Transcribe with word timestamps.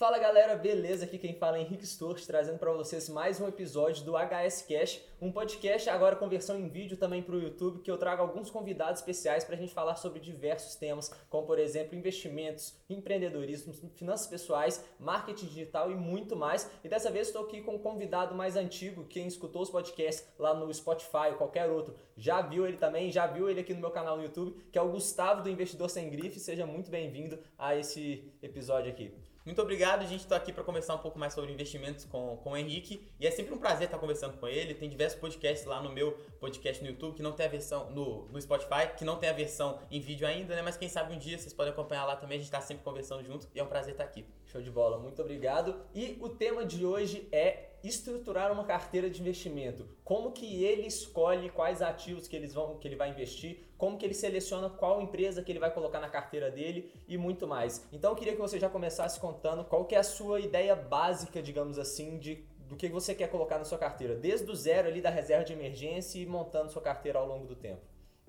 Fala 0.00 0.18
galera, 0.18 0.56
beleza? 0.56 1.04
Aqui 1.04 1.18
quem 1.18 1.34
fala 1.34 1.58
é 1.58 1.60
Henrique 1.60 1.84
Storch, 1.84 2.26
trazendo 2.26 2.58
para 2.58 2.72
vocês 2.72 3.06
mais 3.10 3.38
um 3.38 3.46
episódio 3.46 4.02
do 4.02 4.12
HS 4.12 4.62
Cash, 4.62 4.98
um 5.20 5.30
podcast 5.30 5.90
agora 5.90 6.16
com 6.16 6.26
versão 6.26 6.58
em 6.58 6.70
vídeo 6.70 6.96
também 6.96 7.22
para 7.22 7.34
o 7.34 7.38
YouTube, 7.38 7.82
que 7.82 7.90
eu 7.90 7.98
trago 7.98 8.22
alguns 8.22 8.48
convidados 8.48 9.00
especiais 9.00 9.44
para 9.44 9.56
a 9.56 9.58
gente 9.58 9.74
falar 9.74 9.96
sobre 9.96 10.18
diversos 10.18 10.74
temas, 10.74 11.12
como 11.28 11.46
por 11.46 11.58
exemplo 11.58 11.98
investimentos, 11.98 12.74
empreendedorismo, 12.88 13.74
finanças 13.94 14.26
pessoais, 14.26 14.82
marketing 14.98 15.48
digital 15.48 15.90
e 15.90 15.94
muito 15.94 16.34
mais. 16.34 16.70
E 16.82 16.88
dessa 16.88 17.10
vez 17.10 17.26
estou 17.26 17.44
aqui 17.44 17.60
com 17.60 17.74
um 17.74 17.78
convidado 17.78 18.34
mais 18.34 18.56
antigo, 18.56 19.04
quem 19.04 19.26
escutou 19.26 19.60
os 19.60 19.68
podcasts 19.68 20.26
lá 20.38 20.54
no 20.54 20.72
Spotify 20.72 21.28
ou 21.32 21.34
qualquer 21.34 21.68
outro, 21.68 21.94
já 22.16 22.40
viu 22.40 22.66
ele 22.66 22.78
também, 22.78 23.10
já 23.10 23.26
viu 23.26 23.50
ele 23.50 23.60
aqui 23.60 23.74
no 23.74 23.80
meu 23.80 23.90
canal 23.90 24.16
no 24.16 24.22
YouTube, 24.22 24.56
que 24.72 24.78
é 24.78 24.82
o 24.82 24.88
Gustavo 24.88 25.42
do 25.42 25.50
Investidor 25.50 25.90
Sem 25.90 26.08
Grife. 26.08 26.40
Seja 26.40 26.64
muito 26.64 26.90
bem-vindo 26.90 27.38
a 27.58 27.76
esse 27.76 28.32
episódio 28.42 28.90
aqui. 28.90 29.12
Muito 29.44 29.62
obrigado, 29.62 30.02
a 30.02 30.06
gente 30.06 30.20
está 30.20 30.36
aqui 30.36 30.52
para 30.52 30.62
conversar 30.62 30.94
um 30.94 30.98
pouco 30.98 31.18
mais 31.18 31.32
sobre 31.32 31.50
investimentos 31.50 32.04
com, 32.04 32.36
com 32.36 32.50
o 32.50 32.56
Henrique. 32.56 33.08
E 33.18 33.26
é 33.26 33.30
sempre 33.30 33.54
um 33.54 33.58
prazer 33.58 33.86
estar 33.86 33.98
conversando 33.98 34.36
com 34.36 34.46
ele. 34.46 34.74
Tem 34.74 34.88
diversos 34.88 35.18
podcasts 35.18 35.66
lá 35.66 35.82
no 35.82 35.90
meu 35.90 36.12
podcast 36.38 36.82
no 36.82 36.90
YouTube, 36.90 37.14
que 37.14 37.22
não 37.22 37.32
tem 37.32 37.46
a 37.46 37.48
versão 37.48 37.90
no, 37.90 38.26
no 38.26 38.40
Spotify, 38.40 38.94
que 38.98 39.04
não 39.04 39.16
tem 39.16 39.30
a 39.30 39.32
versão 39.32 39.80
em 39.90 39.98
vídeo 39.98 40.26
ainda, 40.26 40.54
né? 40.54 40.60
Mas 40.60 40.76
quem 40.76 40.90
sabe 40.90 41.14
um 41.14 41.18
dia 41.18 41.38
vocês 41.38 41.54
podem 41.54 41.72
acompanhar 41.72 42.04
lá 42.04 42.16
também. 42.16 42.36
A 42.36 42.38
gente 42.38 42.48
está 42.48 42.60
sempre 42.60 42.84
conversando 42.84 43.24
junto 43.24 43.48
e 43.54 43.58
é 43.58 43.62
um 43.62 43.66
prazer 43.66 43.92
estar 43.92 44.04
aqui. 44.04 44.26
Show 44.44 44.60
de 44.60 44.70
bola, 44.70 44.98
muito 44.98 45.22
obrigado. 45.22 45.74
E 45.94 46.18
o 46.20 46.28
tema 46.28 46.66
de 46.66 46.84
hoje 46.84 47.26
é 47.32 47.69
estruturar 47.82 48.52
uma 48.52 48.64
carteira 48.64 49.08
de 49.08 49.20
investimento. 49.20 49.88
Como 50.04 50.32
que 50.32 50.64
ele 50.64 50.86
escolhe 50.86 51.50
quais 51.50 51.80
ativos 51.82 52.28
que, 52.28 52.36
eles 52.36 52.52
vão, 52.52 52.78
que 52.78 52.86
ele 52.86 52.96
vai 52.96 53.10
investir, 53.10 53.64
como 53.78 53.96
que 53.96 54.04
ele 54.04 54.14
seleciona 54.14 54.68
qual 54.68 55.00
empresa 55.00 55.42
que 55.42 55.50
ele 55.50 55.58
vai 55.58 55.72
colocar 55.72 56.00
na 56.00 56.08
carteira 56.08 56.50
dele 56.50 56.92
e 57.08 57.16
muito 57.16 57.46
mais. 57.46 57.86
Então 57.92 58.10
eu 58.10 58.16
queria 58.16 58.34
que 58.34 58.40
você 58.40 58.58
já 58.58 58.68
começasse 58.68 59.18
contando 59.18 59.64
qual 59.64 59.84
que 59.84 59.94
é 59.94 59.98
a 59.98 60.02
sua 60.02 60.40
ideia 60.40 60.76
básica, 60.76 61.42
digamos 61.42 61.78
assim, 61.78 62.18
de 62.18 62.44
do 62.70 62.76
que 62.76 62.88
você 62.88 63.16
quer 63.16 63.28
colocar 63.28 63.58
na 63.58 63.64
sua 63.64 63.76
carteira, 63.76 64.14
desde 64.14 64.48
o 64.48 64.54
zero 64.54 64.86
ali 64.86 65.02
da 65.02 65.10
reserva 65.10 65.44
de 65.44 65.52
emergência 65.52 66.20
e 66.20 66.24
montando 66.24 66.70
sua 66.70 66.80
carteira 66.80 67.18
ao 67.18 67.26
longo 67.26 67.44
do 67.44 67.56
tempo. 67.56 67.82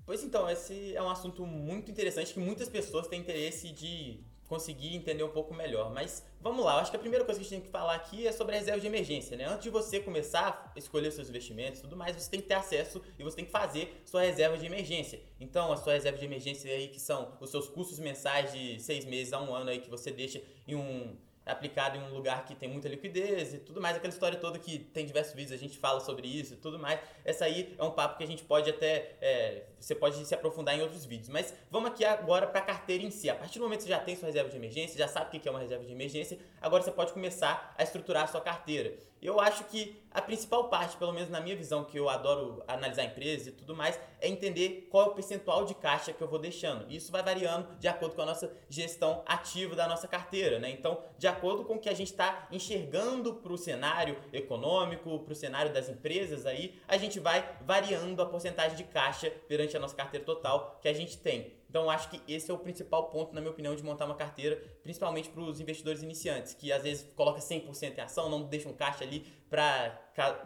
Pois 0.04 0.24
então, 0.24 0.50
esse 0.50 0.96
é 0.96 1.02
um 1.02 1.10
assunto 1.10 1.46
muito 1.46 1.92
interessante 1.92 2.34
que 2.34 2.40
muitas 2.40 2.68
pessoas 2.68 3.08
têm 3.08 3.20
interesse 3.20 3.72
de 3.72 4.20
conseguir 4.52 4.94
entender 4.94 5.24
um 5.24 5.30
pouco 5.30 5.54
melhor. 5.54 5.94
Mas 5.94 6.28
vamos 6.42 6.66
lá, 6.66 6.74
eu 6.74 6.80
acho 6.80 6.92
que 6.92 6.98
a 6.98 7.00
primeira 7.00 7.24
coisa 7.24 7.40
que 7.40 7.46
a 7.46 7.50
gente 7.50 7.62
tem 7.62 7.66
que 7.66 7.72
falar 7.72 7.96
aqui 7.96 8.28
é 8.28 8.34
sobre 8.34 8.54
a 8.54 8.60
reserva 8.60 8.82
de 8.82 8.86
emergência, 8.86 9.38
né? 9.38 9.46
Antes 9.46 9.64
de 9.64 9.70
você 9.70 10.02
começar 10.02 10.74
a 10.76 10.78
escolher 10.78 11.10
seus 11.10 11.30
investimentos 11.30 11.80
e 11.80 11.84
tudo 11.84 11.96
mais, 11.96 12.18
você 12.18 12.30
tem 12.30 12.42
que 12.42 12.48
ter 12.48 12.56
acesso 12.56 13.02
e 13.18 13.24
você 13.24 13.38
tem 13.38 13.46
que 13.46 13.52
fazer 13.52 14.02
sua 14.04 14.24
reserva 14.24 14.58
de 14.58 14.66
emergência. 14.66 15.22
Então, 15.40 15.72
a 15.72 15.78
sua 15.78 15.94
reserva 15.94 16.18
de 16.18 16.26
emergência 16.26 16.70
aí, 16.70 16.90
que 16.90 17.00
são 17.00 17.38
os 17.40 17.50
seus 17.50 17.70
custos 17.70 17.98
mensais 17.98 18.52
de 18.52 18.78
seis 18.82 19.06
meses 19.06 19.32
a 19.32 19.42
um 19.42 19.56
ano 19.56 19.70
aí 19.70 19.80
que 19.80 19.90
você 19.90 20.12
deixa 20.12 20.44
em 20.68 20.76
um 20.76 21.16
aplicado 21.52 21.98
em 21.98 22.02
um 22.02 22.14
lugar 22.14 22.46
que 22.46 22.56
tem 22.56 22.70
muita 22.70 22.88
liquidez 22.88 23.54
e 23.54 23.58
tudo 23.60 23.82
mais, 23.82 23.96
aquela 23.96 24.14
história 24.14 24.38
toda 24.38 24.58
que 24.58 24.80
tem 24.80 25.06
diversos 25.06 25.34
vídeos, 25.34 25.52
a 25.54 25.58
gente 25.58 25.78
fala 25.78 26.00
sobre 26.00 26.28
isso 26.28 26.54
e 26.54 26.58
tudo 26.58 26.80
mais. 26.80 27.00
Essa 27.24 27.46
aí 27.46 27.76
é 27.78 27.84
um 27.84 27.92
papo 27.92 28.18
que 28.18 28.24
a 28.24 28.28
gente 28.28 28.44
pode 28.44 28.70
até, 28.70 29.16
é, 29.22 29.64
você 29.80 29.94
pode 29.94 30.26
se 30.26 30.34
aprofundar 30.34 30.78
em 30.78 30.82
outros 30.82 31.06
vídeos. 31.06 31.30
Mas 31.30 31.54
vamos 31.70 31.92
aqui 31.92 32.06
agora 32.06 32.48
para 32.48 32.60
a 32.60 32.64
carteira 32.64 33.04
em 33.04 33.12
si. 33.12 33.30
A 33.30 33.36
partir 33.36 33.60
do 33.60 33.64
momento 33.64 33.80
que 33.80 33.84
você 33.86 33.90
já 33.90 34.00
tem 34.00 34.16
sua 34.16 34.28
reserva 34.28 34.50
de 34.50 34.56
emergência, 34.56 34.98
já 34.98 35.08
sabe 35.08 35.28
o 35.28 35.40
que 35.40 35.48
é 35.48 35.52
uma 35.52 35.60
reserva 35.60 35.86
de 35.86 35.92
emergência, 35.92 36.40
agora 36.62 36.82
você 36.84 36.92
pode 36.92 37.14
começar 37.14 37.74
a 37.78 37.84
estruturar 37.84 38.24
a 38.24 38.28
sua 38.28 38.42
carteira. 38.42 39.11
Eu 39.22 39.40
acho 39.40 39.66
que 39.66 40.02
a 40.10 40.20
principal 40.20 40.68
parte, 40.68 40.98
pelo 40.98 41.14
menos 41.14 41.30
na 41.30 41.40
minha 41.40 41.56
visão, 41.56 41.84
que 41.84 41.98
eu 41.98 42.10
adoro 42.10 42.64
analisar 42.68 43.04
empresas 43.04 43.48
e 43.48 43.52
tudo 43.52 43.76
mais, 43.76 44.00
é 44.20 44.28
entender 44.28 44.88
qual 44.90 45.06
é 45.06 45.10
o 45.10 45.14
percentual 45.14 45.64
de 45.64 45.76
caixa 45.76 46.12
que 46.12 46.22
eu 46.22 46.28
vou 46.28 46.40
deixando. 46.40 46.92
Isso 46.92 47.12
vai 47.12 47.22
variando 47.22 47.68
de 47.78 47.88
acordo 47.88 48.16
com 48.16 48.24
a 48.24 48.26
nossa 48.26 48.52
gestão 48.68 49.24
ativa 49.28 49.76
da 49.76 49.88
nossa 49.88 50.08
carteira, 50.08 50.58
né? 50.58 50.72
Então, 50.72 51.04
de 51.20 51.28
acordo 51.28 51.64
com 51.64 51.76
o 51.76 51.80
que 51.80 51.88
a 51.88 51.94
gente 51.94 52.12
está 52.12 52.48
enxergando 52.52 53.36
para 53.36 53.54
o 53.54 53.58
cenário 53.58 54.18
econômico, 54.34 55.20
para 55.20 55.34
o 55.34 55.36
cenário 55.36 55.72
das 55.72 55.88
empresas 55.88 56.48
aí, 56.48 56.82
a 56.88 56.98
gente 56.98 57.20
vai 57.20 57.58
variando 57.62 58.20
a 58.22 58.26
porcentagem 58.26 58.76
de 58.76 58.86
caixa 58.86 59.30
perante 59.48 59.78
a 59.78 59.80
nossa 59.80 59.96
carteira 59.96 60.26
total 60.26 60.80
que 60.82 60.88
a 60.88 60.94
gente 60.94 61.18
tem. 61.18 61.61
Então, 61.72 61.90
acho 61.90 62.10
que 62.10 62.22
esse 62.28 62.52
é 62.52 62.54
o 62.54 62.58
principal 62.58 63.10
ponto, 63.10 63.34
na 63.34 63.40
minha 63.40 63.50
opinião, 63.50 63.74
de 63.74 63.82
montar 63.82 64.04
uma 64.04 64.16
carteira, 64.16 64.62
principalmente 64.84 65.30
para 65.30 65.42
os 65.42 65.62
investidores 65.62 66.04
iniciantes, 66.04 66.54
que 66.54 66.70
às 66.70 66.84
vezes 66.84 67.08
coloca 67.16 67.40
100% 67.40 67.98
em 67.98 68.02
ação, 68.02 68.30
não 68.30 68.44
deixa 68.44 68.68
um 68.68 68.74
caixa 68.74 69.06
ali 69.06 69.26
para 69.50 69.98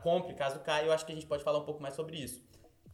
compre 0.04 0.36
caso 0.36 0.60
caia. 0.60 0.86
Eu 0.86 0.94
acho 0.94 1.04
que 1.04 1.12
a 1.12 1.16
gente 1.16 1.26
pode 1.26 1.44
falar 1.44 1.58
um 1.58 1.66
pouco 1.66 1.82
mais 1.82 1.96
sobre 1.96 2.18
isso. 2.18 2.44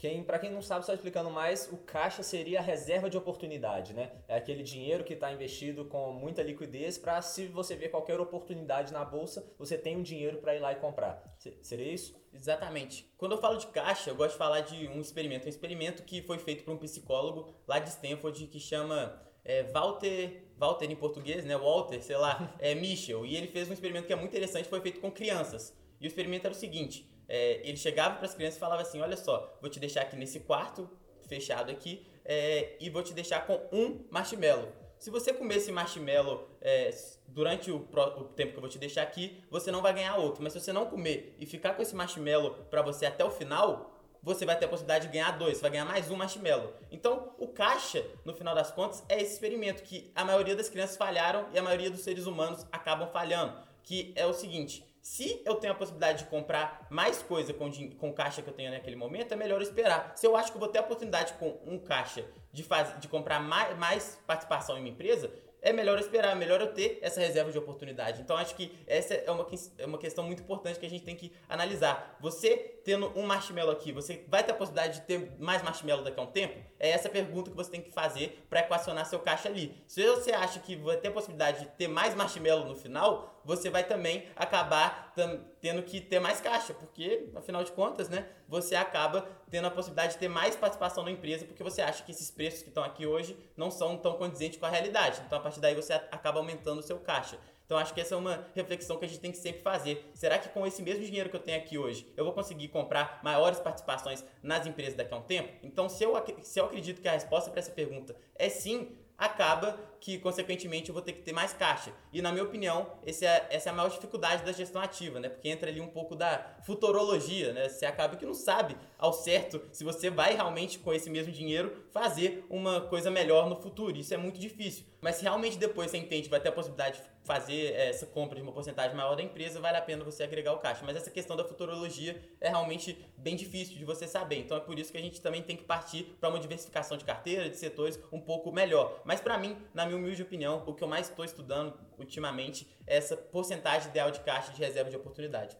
Quem, 0.01 0.23
para 0.23 0.39
quem 0.39 0.49
não 0.49 0.63
sabe, 0.63 0.83
só 0.83 0.95
explicando 0.95 1.29
mais, 1.29 1.71
o 1.71 1.77
caixa 1.77 2.23
seria 2.23 2.57
a 2.57 2.61
reserva 2.63 3.07
de 3.07 3.15
oportunidade, 3.15 3.93
né? 3.93 4.11
É 4.27 4.35
aquele 4.35 4.63
dinheiro 4.63 5.03
que 5.03 5.13
está 5.13 5.31
investido 5.31 5.85
com 5.85 6.11
muita 6.11 6.41
liquidez 6.41 6.97
para 6.97 7.21
se 7.21 7.45
você 7.45 7.75
ver 7.75 7.89
qualquer 7.89 8.19
oportunidade 8.19 8.91
na 8.91 9.05
bolsa, 9.05 9.47
você 9.59 9.77
tem 9.77 9.95
um 9.95 10.01
dinheiro 10.01 10.39
para 10.39 10.55
ir 10.55 10.59
lá 10.59 10.71
e 10.71 10.77
comprar. 10.77 11.23
Seria 11.61 11.93
isso? 11.93 12.19
Exatamente. 12.33 13.13
Quando 13.15 13.33
eu 13.33 13.37
falo 13.37 13.57
de 13.57 13.67
caixa, 13.67 14.09
eu 14.09 14.15
gosto 14.15 14.31
de 14.31 14.39
falar 14.39 14.61
de 14.61 14.87
um 14.87 14.99
experimento, 14.99 15.45
um 15.45 15.49
experimento 15.49 16.01
que 16.01 16.23
foi 16.23 16.39
feito 16.39 16.63
por 16.63 16.73
um 16.73 16.77
psicólogo 16.79 17.53
lá 17.67 17.77
de 17.77 17.89
Stanford 17.89 18.47
que 18.47 18.59
chama 18.59 19.21
é, 19.45 19.61
Walter, 19.65 20.47
Walter 20.57 20.89
em 20.89 20.95
português, 20.95 21.45
né? 21.45 21.55
Walter, 21.55 22.01
sei 22.01 22.17
lá, 22.17 22.55
é 22.57 22.73
Michel. 22.73 23.23
E 23.23 23.35
ele 23.35 23.49
fez 23.49 23.69
um 23.69 23.73
experimento 23.73 24.07
que 24.07 24.13
é 24.13 24.15
muito 24.15 24.31
interessante, 24.31 24.67
foi 24.67 24.81
feito 24.81 24.99
com 24.99 25.11
crianças. 25.11 25.79
E 25.99 26.05
o 26.05 26.07
experimento 26.07 26.47
era 26.47 26.55
o 26.55 26.57
seguinte: 26.57 27.07
é, 27.33 27.61
ele 27.63 27.77
chegava 27.77 28.17
para 28.17 28.25
as 28.25 28.33
crianças 28.33 28.57
e 28.57 28.59
falava 28.59 28.81
assim: 28.81 28.99
Olha 28.99 29.15
só, 29.15 29.57
vou 29.61 29.69
te 29.69 29.79
deixar 29.79 30.01
aqui 30.01 30.17
nesse 30.17 30.41
quarto 30.41 30.89
fechado 31.29 31.71
aqui 31.71 32.05
é, 32.25 32.75
e 32.77 32.89
vou 32.89 33.01
te 33.01 33.13
deixar 33.13 33.47
com 33.47 33.57
um 33.71 34.05
marshmallow. 34.11 34.67
Se 34.99 35.09
você 35.09 35.33
comer 35.33 35.55
esse 35.55 35.71
marshmallow 35.71 36.49
é, 36.59 36.93
durante 37.29 37.71
o, 37.71 37.77
o, 37.77 38.23
tempo 38.25 38.51
que 38.51 38.57
eu 38.57 38.61
vou 38.61 38.69
te 38.69 38.77
deixar 38.77 39.03
aqui, 39.03 39.41
você 39.49 39.71
não 39.71 39.81
vai 39.81 39.93
ganhar 39.93 40.17
outro. 40.17 40.43
Mas 40.43 40.51
se 40.51 40.59
você 40.59 40.73
não 40.73 40.87
comer 40.87 41.33
e 41.39 41.45
ficar 41.45 41.73
com 41.73 41.81
esse 41.81 41.95
marshmallow 41.95 42.65
para 42.69 42.81
você 42.81 43.05
até 43.05 43.23
o 43.23 43.31
final, 43.31 43.97
você 44.21 44.45
vai 44.45 44.59
ter 44.59 44.65
a 44.65 44.67
possibilidade 44.67 45.07
de 45.07 45.13
ganhar 45.13 45.31
dois, 45.31 45.55
você 45.55 45.61
vai 45.61 45.71
ganhar 45.71 45.85
mais 45.85 46.11
um 46.11 46.17
marshmallow. 46.17 46.73
Então, 46.91 47.33
o 47.39 47.47
caixa, 47.47 48.05
no 48.25 48.33
final 48.33 48.53
das 48.53 48.71
contas, 48.71 49.05
é 49.07 49.21
esse 49.21 49.35
experimento 49.35 49.83
que 49.83 50.11
a 50.13 50.25
maioria 50.25 50.55
das 50.55 50.67
crianças 50.67 50.97
falharam 50.97 51.47
e 51.53 51.57
a 51.57 51.63
maioria 51.63 51.89
dos 51.89 52.01
seres 52.01 52.25
humanos 52.25 52.67
acabam 52.73 53.07
falhando. 53.07 53.57
Que 53.83 54.11
é 54.17 54.25
o 54.25 54.33
seguinte: 54.33 54.85
se 55.01 55.41
eu 55.45 55.55
tenho 55.55 55.73
a 55.73 55.75
possibilidade 55.75 56.23
de 56.23 56.29
comprar 56.29 56.87
mais 56.89 57.21
coisa 57.23 57.53
com, 57.53 57.71
com 57.97 58.13
caixa 58.13 58.41
que 58.41 58.49
eu 58.49 58.53
tenho 58.53 58.71
naquele 58.71 58.95
momento, 58.95 59.33
é 59.33 59.35
melhor 59.35 59.61
esperar. 59.61 60.13
Se 60.15 60.27
eu 60.27 60.35
acho 60.35 60.51
que 60.51 60.57
eu 60.57 60.59
vou 60.59 60.69
ter 60.69 60.79
a 60.79 60.81
oportunidade 60.81 61.33
com 61.33 61.59
um 61.65 61.79
caixa 61.79 62.23
de, 62.53 62.63
faz, 62.63 62.99
de 62.99 63.07
comprar 63.07 63.39
mais, 63.39 63.77
mais 63.77 64.19
participação 64.27 64.77
em 64.77 64.81
uma 64.81 64.89
empresa, 64.89 65.31
é 65.61 65.71
melhor 65.71 65.99
esperar, 65.99 66.31
é 66.31 66.35
melhor 66.35 66.59
eu 66.59 66.73
ter 66.73 66.97
essa 67.01 67.19
reserva 67.19 67.51
de 67.51 67.57
oportunidade. 67.57 68.21
Então 68.21 68.35
acho 68.35 68.55
que 68.55 68.75
essa 68.87 69.13
é 69.13 69.29
uma, 69.29 69.47
é 69.77 69.85
uma 69.85 69.97
questão 69.97 70.23
muito 70.23 70.41
importante 70.41 70.79
que 70.79 70.85
a 70.85 70.89
gente 70.89 71.03
tem 71.03 71.15
que 71.15 71.31
analisar. 71.47 72.17
Você 72.19 72.57
tendo 72.83 73.11
um 73.15 73.23
marshmallow 73.23 73.71
aqui, 73.71 73.91
você 73.91 74.25
vai 74.27 74.43
ter 74.43 74.53
a 74.53 74.55
possibilidade 74.55 75.01
de 75.01 75.05
ter 75.05 75.31
mais 75.37 75.61
marshmallow 75.61 76.03
daqui 76.03 76.19
a 76.19 76.23
um 76.23 76.27
tempo? 76.27 76.59
É 76.79 76.89
essa 76.89 77.09
pergunta 77.09 77.51
que 77.51 77.55
você 77.55 77.69
tem 77.69 77.81
que 77.81 77.91
fazer 77.91 78.43
para 78.49 78.61
equacionar 78.61 79.05
seu 79.05 79.19
caixa 79.19 79.49
ali. 79.49 79.83
Se 79.87 80.03
você 80.03 80.31
acha 80.31 80.59
que 80.59 80.75
vai 80.75 80.97
ter 80.97 81.09
a 81.09 81.11
possibilidade 81.11 81.59
de 81.59 81.65
ter 81.67 81.87
mais 81.87 82.15
marshmallow 82.15 82.65
no 82.65 82.75
final, 82.75 83.40
você 83.43 83.69
vai 83.69 83.83
também 83.83 84.27
acabar 84.35 85.13
tendo 85.59 85.83
que 85.83 85.99
ter 85.99 86.19
mais 86.19 86.39
caixa, 86.41 86.73
porque 86.73 87.29
afinal 87.35 87.63
de 87.63 87.71
contas, 87.71 88.09
né, 88.09 88.27
você 88.47 88.75
acaba 88.75 89.27
tendo 89.49 89.67
a 89.67 89.71
possibilidade 89.71 90.13
de 90.13 90.19
ter 90.19 90.27
mais 90.27 90.55
participação 90.55 91.03
na 91.03 91.11
empresa, 91.11 91.45
porque 91.45 91.63
você 91.63 91.81
acha 91.81 92.03
que 92.03 92.11
esses 92.11 92.31
preços 92.31 92.63
que 92.63 92.69
estão 92.69 92.83
aqui 92.83 93.05
hoje 93.05 93.37
não 93.55 93.71
são 93.71 93.97
tão 93.97 94.13
condizentes 94.13 94.59
com 94.59 94.65
a 94.65 94.69
realidade. 94.69 95.21
Então 95.25 95.37
a 95.37 95.41
partir 95.41 95.59
daí 95.59 95.75
você 95.75 95.93
acaba 95.93 96.39
aumentando 96.39 96.79
o 96.79 96.83
seu 96.83 96.99
caixa. 96.99 97.37
Então 97.65 97.79
acho 97.79 97.93
que 97.93 98.01
essa 98.01 98.15
é 98.15 98.17
uma 98.17 98.45
reflexão 98.53 98.97
que 98.97 99.05
a 99.05 99.07
gente 99.07 99.21
tem 99.21 99.31
que 99.31 99.37
sempre 99.37 99.61
fazer. 99.61 100.11
Será 100.13 100.37
que 100.37 100.49
com 100.49 100.67
esse 100.67 100.81
mesmo 100.81 101.05
dinheiro 101.05 101.29
que 101.29 101.35
eu 101.37 101.39
tenho 101.39 101.57
aqui 101.57 101.77
hoje, 101.77 102.11
eu 102.17 102.25
vou 102.25 102.33
conseguir 102.33 102.67
comprar 102.67 103.21
maiores 103.23 103.59
participações 103.61 104.25
nas 104.43 104.67
empresas 104.67 104.93
daqui 104.93 105.13
a 105.13 105.17
um 105.17 105.21
tempo? 105.21 105.53
Então 105.63 105.87
se 105.87 106.03
eu, 106.03 106.13
se 106.41 106.59
eu 106.59 106.65
acredito 106.65 107.01
que 107.01 107.07
a 107.07 107.13
resposta 107.13 107.49
para 107.49 107.59
essa 107.59 107.71
pergunta 107.71 108.13
é 108.35 108.49
sim, 108.49 108.97
acaba 109.17 109.79
que, 110.01 110.17
consequentemente, 110.17 110.89
eu 110.89 110.93
vou 110.93 111.01
ter 111.01 111.13
que 111.13 111.21
ter 111.21 111.31
mais 111.31 111.53
caixa. 111.53 111.93
E, 112.11 112.23
na 112.23 112.31
minha 112.31 112.43
opinião, 112.43 112.91
é, 113.05 113.09
essa 113.09 113.69
é 113.69 113.71
a 113.71 113.73
maior 113.73 113.87
dificuldade 113.87 114.43
da 114.43 114.51
gestão 114.51 114.81
ativa, 114.81 115.19
né? 115.19 115.29
Porque 115.29 115.47
entra 115.47 115.69
ali 115.69 115.79
um 115.79 115.87
pouco 115.87 116.15
da 116.15 116.57
futurologia, 116.65 117.53
né? 117.53 117.69
Você 117.69 117.85
acaba 117.85 118.15
que 118.15 118.25
não 118.25 118.33
sabe 118.33 118.75
ao 118.97 119.13
certo 119.13 119.61
se 119.71 119.83
você 119.83 120.09
vai 120.09 120.33
realmente, 120.33 120.79
com 120.79 120.91
esse 120.91 121.07
mesmo 121.07 121.31
dinheiro, 121.31 121.85
fazer 121.91 122.43
uma 122.49 122.81
coisa 122.81 123.11
melhor 123.11 123.47
no 123.47 123.55
futuro. 123.55 123.95
Isso 123.95 124.11
é 124.11 124.17
muito 124.17 124.39
difícil. 124.39 124.85
Mas 125.01 125.15
se 125.15 125.23
realmente 125.23 125.57
depois 125.57 125.89
você 125.89 125.97
entende 125.97 126.29
vai 126.29 126.39
ter 126.39 126.49
a 126.49 126.51
possibilidade 126.51 126.97
de 126.97 127.03
fazer 127.23 127.73
essa 127.73 128.05
compra 128.05 128.35
de 128.35 128.41
uma 128.41 128.51
porcentagem 128.51 128.95
maior 128.95 129.15
da 129.15 129.23
empresa, 129.23 129.59
vale 129.59 129.77
a 129.77 129.81
pena 129.81 130.03
você 130.03 130.23
agregar 130.23 130.53
o 130.53 130.59
caixa. 130.59 130.83
Mas 130.85 130.95
essa 130.95 131.09
questão 131.09 131.35
da 131.35 131.43
futurologia 131.43 132.21
é 132.39 132.49
realmente 132.49 132.97
bem 133.17 133.35
difícil 133.35 133.77
de 133.77 133.85
você 133.85 134.07
saber. 134.07 134.39
Então 134.39 134.57
é 134.57 134.59
por 134.59 134.77
isso 134.77 134.91
que 134.91 134.97
a 134.97 135.01
gente 135.01 135.21
também 135.21 135.41
tem 135.41 135.55
que 135.55 135.63
partir 135.63 136.03
para 136.19 136.29
uma 136.29 136.39
diversificação 136.39 136.97
de 136.97 137.05
carteira, 137.05 137.49
de 137.49 137.57
setores 137.57 137.99
um 138.11 138.19
pouco 138.19 138.51
melhor. 138.51 139.01
Mas 139.05 139.21
para 139.21 139.37
mim, 139.37 139.57
na 139.73 139.85
minha 139.85 139.90
humilde 139.93 140.21
opinião, 140.21 140.63
o 140.65 140.73
que 140.73 140.83
eu 140.83 140.87
mais 140.87 141.09
estou 141.09 141.25
estudando 141.25 141.77
ultimamente 141.97 142.67
é 142.87 142.97
essa 142.97 143.15
porcentagem 143.15 143.89
ideal 143.89 144.11
de 144.11 144.19
caixa 144.21 144.51
de 144.51 144.59
reserva 144.59 144.89
de 144.89 144.97
oportunidade. 144.97 145.57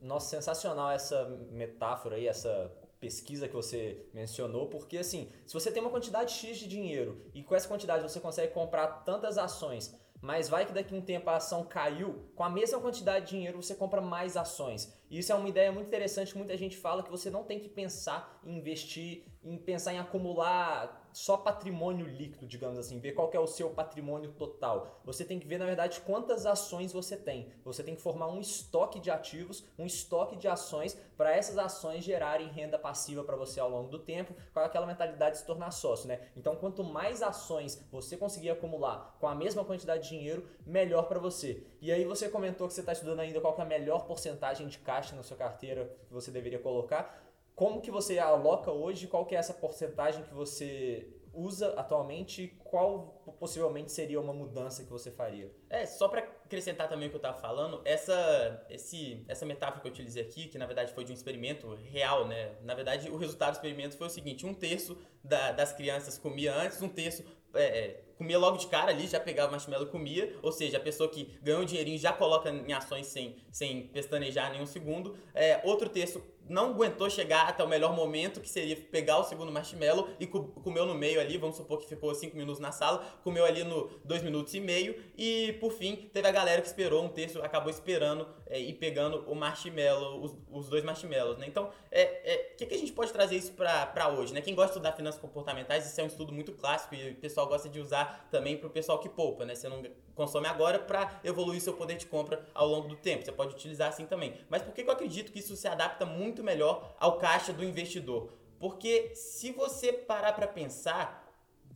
Nossa, 0.00 0.28
sensacional 0.28 0.90
essa 0.90 1.24
metáfora 1.50 2.16
aí, 2.16 2.26
essa 2.26 2.72
pesquisa 2.98 3.48
que 3.48 3.54
você 3.54 4.04
mencionou, 4.12 4.66
porque 4.66 4.98
assim, 4.98 5.30
se 5.46 5.54
você 5.54 5.70
tem 5.70 5.80
uma 5.80 5.90
quantidade 5.90 6.32
X 6.32 6.58
de 6.58 6.68
dinheiro 6.68 7.24
e 7.32 7.42
com 7.42 7.54
essa 7.54 7.68
quantidade 7.68 8.02
você 8.02 8.20
consegue 8.20 8.52
comprar 8.52 8.86
tantas 9.04 9.38
ações 9.38 9.98
mas 10.20 10.48
vai 10.48 10.66
que 10.66 10.72
daqui 10.72 10.94
a 10.94 10.98
um 10.98 11.00
tempo 11.00 11.30
a 11.30 11.36
ação 11.36 11.64
caiu, 11.64 12.30
com 12.34 12.44
a 12.44 12.50
mesma 12.50 12.78
quantidade 12.78 13.26
de 13.26 13.30
dinheiro 13.32 13.62
você 13.62 13.74
compra 13.74 14.00
mais 14.00 14.36
ações. 14.36 14.92
E 15.10 15.18
isso 15.18 15.32
é 15.32 15.34
uma 15.34 15.48
ideia 15.48 15.72
muito 15.72 15.88
interessante, 15.88 16.36
muita 16.36 16.56
gente 16.56 16.76
fala 16.76 17.02
que 17.02 17.10
você 17.10 17.28
não 17.28 17.42
tem 17.42 17.58
que 17.58 17.68
pensar 17.68 18.40
em 18.44 18.56
investir, 18.56 19.24
em 19.42 19.58
pensar 19.58 19.92
em 19.92 19.98
acumular 19.98 21.00
só 21.12 21.36
patrimônio 21.36 22.06
líquido, 22.06 22.46
digamos 22.46 22.78
assim, 22.78 23.00
ver 23.00 23.12
qual 23.12 23.28
é 23.32 23.38
o 23.40 23.46
seu 23.46 23.70
patrimônio 23.70 24.30
total. 24.32 25.00
Você 25.04 25.24
tem 25.24 25.40
que 25.40 25.46
ver, 25.46 25.58
na 25.58 25.66
verdade, 25.66 26.00
quantas 26.02 26.46
ações 26.46 26.92
você 26.92 27.16
tem. 27.16 27.52
Você 27.64 27.82
tem 27.82 27.96
que 27.96 28.00
formar 28.00 28.28
um 28.28 28.40
estoque 28.40 29.00
de 29.00 29.10
ativos, 29.10 29.64
um 29.78 29.84
estoque 29.84 30.36
de 30.36 30.46
ações 30.46 30.96
para 31.16 31.34
essas 31.34 31.58
ações 31.58 32.04
gerarem 32.04 32.48
renda 32.48 32.78
passiva 32.78 33.24
para 33.24 33.36
você 33.36 33.58
ao 33.58 33.68
longo 33.68 33.88
do 33.88 33.98
tempo, 33.98 34.34
com 34.54 34.60
aquela 34.60 34.86
mentalidade 34.86 35.32
de 35.32 35.40
se 35.40 35.46
tornar 35.46 35.70
sócio, 35.70 36.06
né? 36.06 36.28
Então, 36.36 36.54
quanto 36.54 36.84
mais 36.84 37.22
ações 37.22 37.84
você 37.90 38.16
conseguir 38.16 38.50
acumular 38.50 39.16
com 39.18 39.26
a 39.26 39.34
mesma 39.34 39.64
quantidade 39.64 40.04
de 40.04 40.10
dinheiro, 40.10 40.46
melhor 40.64 41.08
para 41.08 41.18
você. 41.18 41.66
E 41.80 41.90
aí 41.90 42.04
você 42.04 42.28
comentou 42.28 42.68
que 42.68 42.74
você 42.74 42.80
está 42.80 42.92
estudando 42.92 43.20
ainda 43.20 43.40
qual 43.40 43.56
é 43.58 43.62
a 43.62 43.64
melhor 43.64 44.06
porcentagem 44.06 44.68
de 44.68 44.78
caixa 44.78 44.99
na 45.14 45.22
sua 45.22 45.36
carteira 45.36 45.96
que 46.06 46.12
você 46.12 46.30
deveria 46.30 46.58
colocar. 46.58 47.22
Como 47.54 47.80
que 47.80 47.90
você 47.90 48.18
aloca 48.18 48.70
hoje? 48.70 49.06
Qual 49.06 49.26
que 49.26 49.34
é 49.34 49.38
essa 49.38 49.52
porcentagem 49.52 50.24
que 50.24 50.32
você 50.32 51.06
usa 51.32 51.74
atualmente? 51.74 52.56
Qual 52.64 53.22
possivelmente 53.38 53.92
seria 53.92 54.20
uma 54.20 54.32
mudança 54.32 54.82
que 54.82 54.90
você 54.90 55.10
faria? 55.10 55.50
É, 55.68 55.86
só 55.86 56.08
para 56.08 56.20
acrescentar 56.20 56.88
também 56.88 57.08
o 57.08 57.10
que 57.10 57.16
eu 57.16 57.18
estava 57.18 57.38
falando, 57.38 57.80
essa, 57.84 58.66
esse, 58.68 59.24
essa 59.28 59.46
metáfora 59.46 59.80
que 59.80 59.88
eu 59.88 59.92
utilizei 59.92 60.22
aqui, 60.22 60.48
que 60.48 60.58
na 60.58 60.66
verdade 60.66 60.92
foi 60.92 61.04
de 61.04 61.12
um 61.12 61.14
experimento 61.14 61.74
real, 61.74 62.26
né? 62.26 62.56
Na 62.62 62.74
verdade, 62.74 63.10
o 63.10 63.16
resultado 63.16 63.52
do 63.52 63.56
experimento 63.56 63.96
foi 63.96 64.06
o 64.06 64.10
seguinte: 64.10 64.46
um 64.46 64.54
terço 64.54 64.98
da, 65.22 65.52
das 65.52 65.72
crianças 65.72 66.18
comia 66.18 66.54
antes, 66.54 66.80
um 66.82 66.88
terço 66.88 67.24
é, 67.54 67.62
é, 67.62 68.00
comia 68.16 68.38
logo 68.38 68.56
de 68.56 68.66
cara 68.66 68.90
ali, 68.90 69.06
já 69.06 69.18
pegava 69.18 69.50
marshmallow 69.50 69.86
e 69.86 69.90
comia. 69.90 70.36
Ou 70.42 70.52
seja, 70.52 70.76
a 70.76 70.80
pessoa 70.80 71.08
que 71.08 71.38
ganhou 71.42 71.62
um 71.62 71.64
dinheirinho 71.64 71.98
já 71.98 72.12
coloca 72.12 72.50
em 72.50 72.72
ações 72.72 73.06
sem, 73.06 73.36
sem 73.50 73.88
pestanejar 73.88 74.52
nenhum 74.52 74.66
segundo. 74.66 75.16
É, 75.34 75.60
outro 75.64 75.88
terço 75.88 76.22
não 76.48 76.70
aguentou 76.70 77.08
chegar 77.08 77.48
até 77.48 77.62
o 77.62 77.68
melhor 77.68 77.94
momento, 77.94 78.40
que 78.40 78.48
seria 78.48 78.76
pegar 78.76 79.18
o 79.18 79.24
segundo 79.24 79.52
marshmallow 79.52 80.08
e 80.18 80.26
co 80.26 80.44
comeu 80.62 80.84
no 80.84 80.94
meio 80.94 81.20
ali, 81.20 81.38
vamos 81.38 81.56
supor 81.56 81.78
que 81.78 81.86
ficou 81.86 82.14
5 82.14 82.36
minutos 82.36 82.60
na 82.60 82.72
sala, 82.72 83.04
comeu 83.22 83.44
ali 83.44 83.64
no 83.64 83.88
2 84.04 84.22
minutos 84.22 84.54
e 84.54 84.60
meio 84.60 84.94
e 85.16 85.56
por 85.60 85.72
fim 85.72 86.10
teve 86.12 86.26
a 86.26 86.32
galera 86.32 86.60
que 86.60 86.66
esperou 86.66 87.04
um 87.04 87.08
terço, 87.08 87.40
acabou 87.42 87.70
esperando 87.70 88.26
é, 88.46 88.58
e 88.58 88.72
pegando 88.72 89.24
o 89.30 89.34
marshmallow, 89.34 90.22
os, 90.22 90.36
os 90.50 90.68
dois 90.68 90.82
marshmallows, 90.82 91.38
né? 91.38 91.46
Então, 91.46 91.66
o 91.66 91.70
é, 91.90 92.02
é, 92.24 92.36
que, 92.56 92.66
que 92.66 92.74
a 92.74 92.78
gente 92.78 92.92
pode 92.92 93.12
trazer 93.12 93.36
isso 93.36 93.52
para 93.52 94.08
hoje, 94.08 94.34
né? 94.34 94.40
Quem 94.40 94.54
gosta 94.54 94.72
de 94.72 94.78
estudar 94.78 94.92
finanças 94.92 95.20
comportamentais, 95.20 95.86
isso 95.86 96.00
é 96.00 96.04
um 96.04 96.08
estudo 96.08 96.32
muito 96.32 96.52
clássico 96.52 96.94
e 96.94 97.10
o 97.10 97.14
pessoal 97.16 97.46
gosta 97.46 97.68
de 97.68 97.78
usar 97.78 98.28
também 98.30 98.56
para 98.56 98.66
o 98.66 98.70
pessoal 98.70 98.98
que 98.98 99.08
poupa, 99.08 99.44
né? 99.44 99.54
Você 99.54 99.68
não 99.68 99.82
consome 100.14 100.46
agora 100.46 100.78
para 100.78 101.20
evoluir 101.24 101.60
seu 101.60 101.72
poder 101.72 101.96
de 101.96 102.06
compra 102.06 102.46
ao 102.52 102.66
longo 102.66 102.88
do 102.88 102.96
tempo. 102.96 103.24
Você 103.24 103.32
pode 103.32 103.54
utilizar 103.54 103.88
assim 103.88 104.04
também. 104.04 104.34
Mas 104.50 104.62
por 104.62 104.74
que 104.74 104.82
eu 104.82 104.90
acredito 104.90 105.32
que 105.32 105.38
isso 105.38 105.56
se 105.56 105.66
adapta 105.66 106.04
muito 106.04 106.39
melhor 106.42 106.94
ao 106.98 107.18
caixa 107.18 107.52
do 107.52 107.64
investidor? 107.64 108.32
Porque 108.58 109.12
se 109.14 109.52
você 109.52 109.92
parar 109.92 110.34
para 110.34 110.46
pensar, 110.46 111.26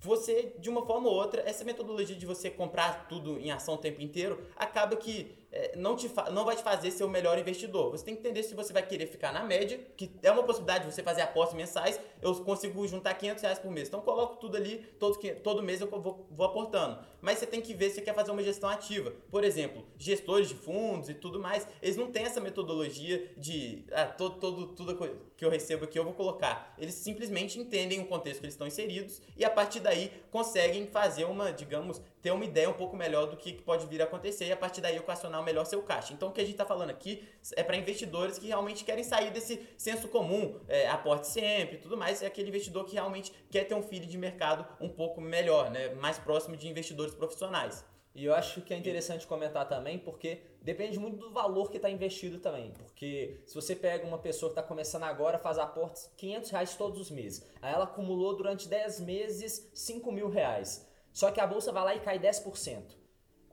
você, 0.00 0.55
de 0.58 0.69
uma 0.69 0.84
forma 0.84 1.08
ou 1.08 1.14
outra, 1.14 1.43
essa 1.46 1.64
metodologia 1.64 2.14
de 2.14 2.26
você 2.26 2.50
comprar 2.50 3.08
tudo 3.08 3.38
em 3.38 3.50
ação 3.50 3.75
o 3.75 3.78
tempo 3.78 4.02
inteiro, 4.02 4.46
acaba 4.55 4.96
que 4.96 5.34
não, 5.77 5.97
te 5.97 6.11
não 6.33 6.45
vai 6.45 6.56
te 6.56 6.62
fazer 6.62 6.91
ser 6.91 7.05
o 7.05 7.09
melhor 7.09 7.39
investidor. 7.39 7.91
Você 7.91 8.05
tem 8.05 8.15
que 8.15 8.21
entender 8.21 8.43
se 8.43 8.55
você 8.55 8.73
vai 8.73 8.85
querer 8.85 9.06
ficar 9.06 9.33
na 9.33 9.45
média, 9.45 9.79
que 9.97 10.11
é 10.23 10.31
uma 10.31 10.43
possibilidade 10.43 10.87
de 10.87 10.93
você 10.93 11.03
fazer 11.03 11.23
apostas 11.23 11.56
mensais, 11.56 12.01
eu 12.21 12.35
consigo 12.45 12.87
juntar 12.87 13.15
500 13.15 13.43
reais 13.43 13.59
por 13.59 13.71
mês. 13.71 13.89
Então 13.89 14.01
coloco 14.01 14.37
tudo 14.37 14.56
ali, 14.56 14.79
todo, 14.99 15.19
todo 15.43 15.62
mês 15.62 15.81
eu 15.81 15.89
vou, 15.89 16.27
vou 16.31 16.47
aportando. 16.47 16.99
Mas 17.21 17.39
você 17.39 17.47
tem 17.47 17.61
que 17.61 17.73
ver 17.73 17.91
se 17.91 17.97
você 17.97 18.03
quer 18.03 18.15
fazer 18.15 18.31
uma 18.31 18.43
gestão 18.43 18.69
ativa. 18.69 19.12
Por 19.31 19.45
exemplo, 19.45 19.85
gestores 19.99 20.49
de 20.49 20.55
fundos 20.55 21.09
e 21.09 21.15
tudo 21.15 21.41
mais, 21.41 21.67
eles 21.81 21.97
não 21.97 22.11
têm 22.11 22.25
essa 22.25 22.41
metodologia 22.41 23.33
de 23.37 23.85
ah, 23.93 24.07
todo, 24.07 24.39
todo, 24.39 24.67
tudo 24.69 24.93
que 25.44 25.46
eu 25.46 25.50
recebo 25.50 25.85
aqui 25.85 25.99
eu 25.99 26.05
vou 26.05 26.14
colocar. 26.14 26.75
Eles 26.79 26.94
simplesmente 26.94 27.61
entendem 27.61 28.00
o 28.00 28.06
contexto 28.06 28.41
que 28.41 28.46
eles 28.46 28.55
estão 28.55 28.67
inseridos 28.67 29.20
e 29.37 29.44
a 29.44 29.50
partir 29.50 29.81
daí 29.81 30.11
conseguem 30.31 30.87
fazer 30.87 31.25
uma, 31.25 31.52
digamos, 31.52 32.00
ter 32.23 32.31
uma 32.31 32.44
ideia 32.44 32.69
um 32.70 32.73
pouco 32.73 32.96
melhor 32.96 33.26
do 33.26 33.37
que 33.37 33.52
pode 33.52 33.87
vir 33.87 34.00
a 34.00 34.05
acontecer 34.05 34.46
e 34.46 34.52
a 34.52 34.56
partir 34.56 34.81
daí 34.81 34.96
equacionar 34.96 35.43
melhor 35.43 35.67
seu 35.67 35.82
caixa. 35.82 36.14
Então 36.14 36.31
o 36.31 36.32
que 36.32 36.41
a 36.41 36.44
gente 36.44 36.55
está 36.55 36.64
falando 36.64 36.91
aqui 36.91 37.23
é 37.56 37.62
para 37.62 37.76
investidores 37.76 38.38
que 38.38 38.46
realmente 38.46 38.85
querem 38.85 39.05
sair 39.05 39.31
desse 39.31 39.61
senso 39.76 40.08
comum, 40.08 40.58
é, 40.67 40.88
aporte 40.88 41.26
sempre 41.26 41.76
e 41.76 41.79
tudo 41.79 41.97
mais, 41.97 42.23
é 42.23 42.26
aquele 42.26 42.49
investidor 42.49 42.87
que 42.87 42.94
realmente 42.94 43.31
quer 43.50 43.64
ter 43.64 43.75
um 43.75 43.82
feed 43.82 44.06
de 44.06 44.17
mercado 44.17 44.67
um 44.81 44.88
pouco 44.88 45.20
melhor, 45.20 45.70
né? 45.70 45.90
mais 45.94 46.19
próximo 46.19 46.56
de 46.56 46.67
investidores 46.69 47.14
profissionais. 47.14 47.85
E 48.14 48.25
eu 48.25 48.34
acho 48.34 48.61
que 48.62 48.72
é 48.72 48.76
interessante 48.76 49.26
comentar 49.26 49.69
também, 49.69 49.99
porque 49.99 50.43
depende 50.62 50.99
muito 50.99 51.19
do 51.19 51.32
valor 51.32 51.70
que 51.70 51.78
está 51.78 51.90
investido 51.90 52.38
também. 52.38 52.70
Porque 52.70 53.43
se 53.44 53.55
você 53.55 53.75
pega 53.75 54.06
uma 54.06 54.19
pessoa 54.19 54.50
que 54.52 54.58
está 54.58 54.62
começando 54.62 55.02
agora, 55.02 55.37
faz 55.37 55.58
aportes 55.58 56.08
500 56.16 56.50
reais 56.50 56.76
todos 56.76 57.00
os 57.00 57.11
meses. 57.11 57.44
Aí 57.61 57.75
ela 57.75 57.84
acumulou 57.84 58.37
durante 58.37 58.69
10 58.69 59.00
meses 59.00 59.69
5 59.75 60.12
mil 60.12 60.28
reais. 60.28 60.88
Só 61.12 61.32
que 61.32 61.40
a 61.40 61.46
bolsa 61.46 61.72
vai 61.72 61.84
lá 61.84 61.94
e 61.96 62.00
cai 62.00 62.19
10%. 62.19 63.04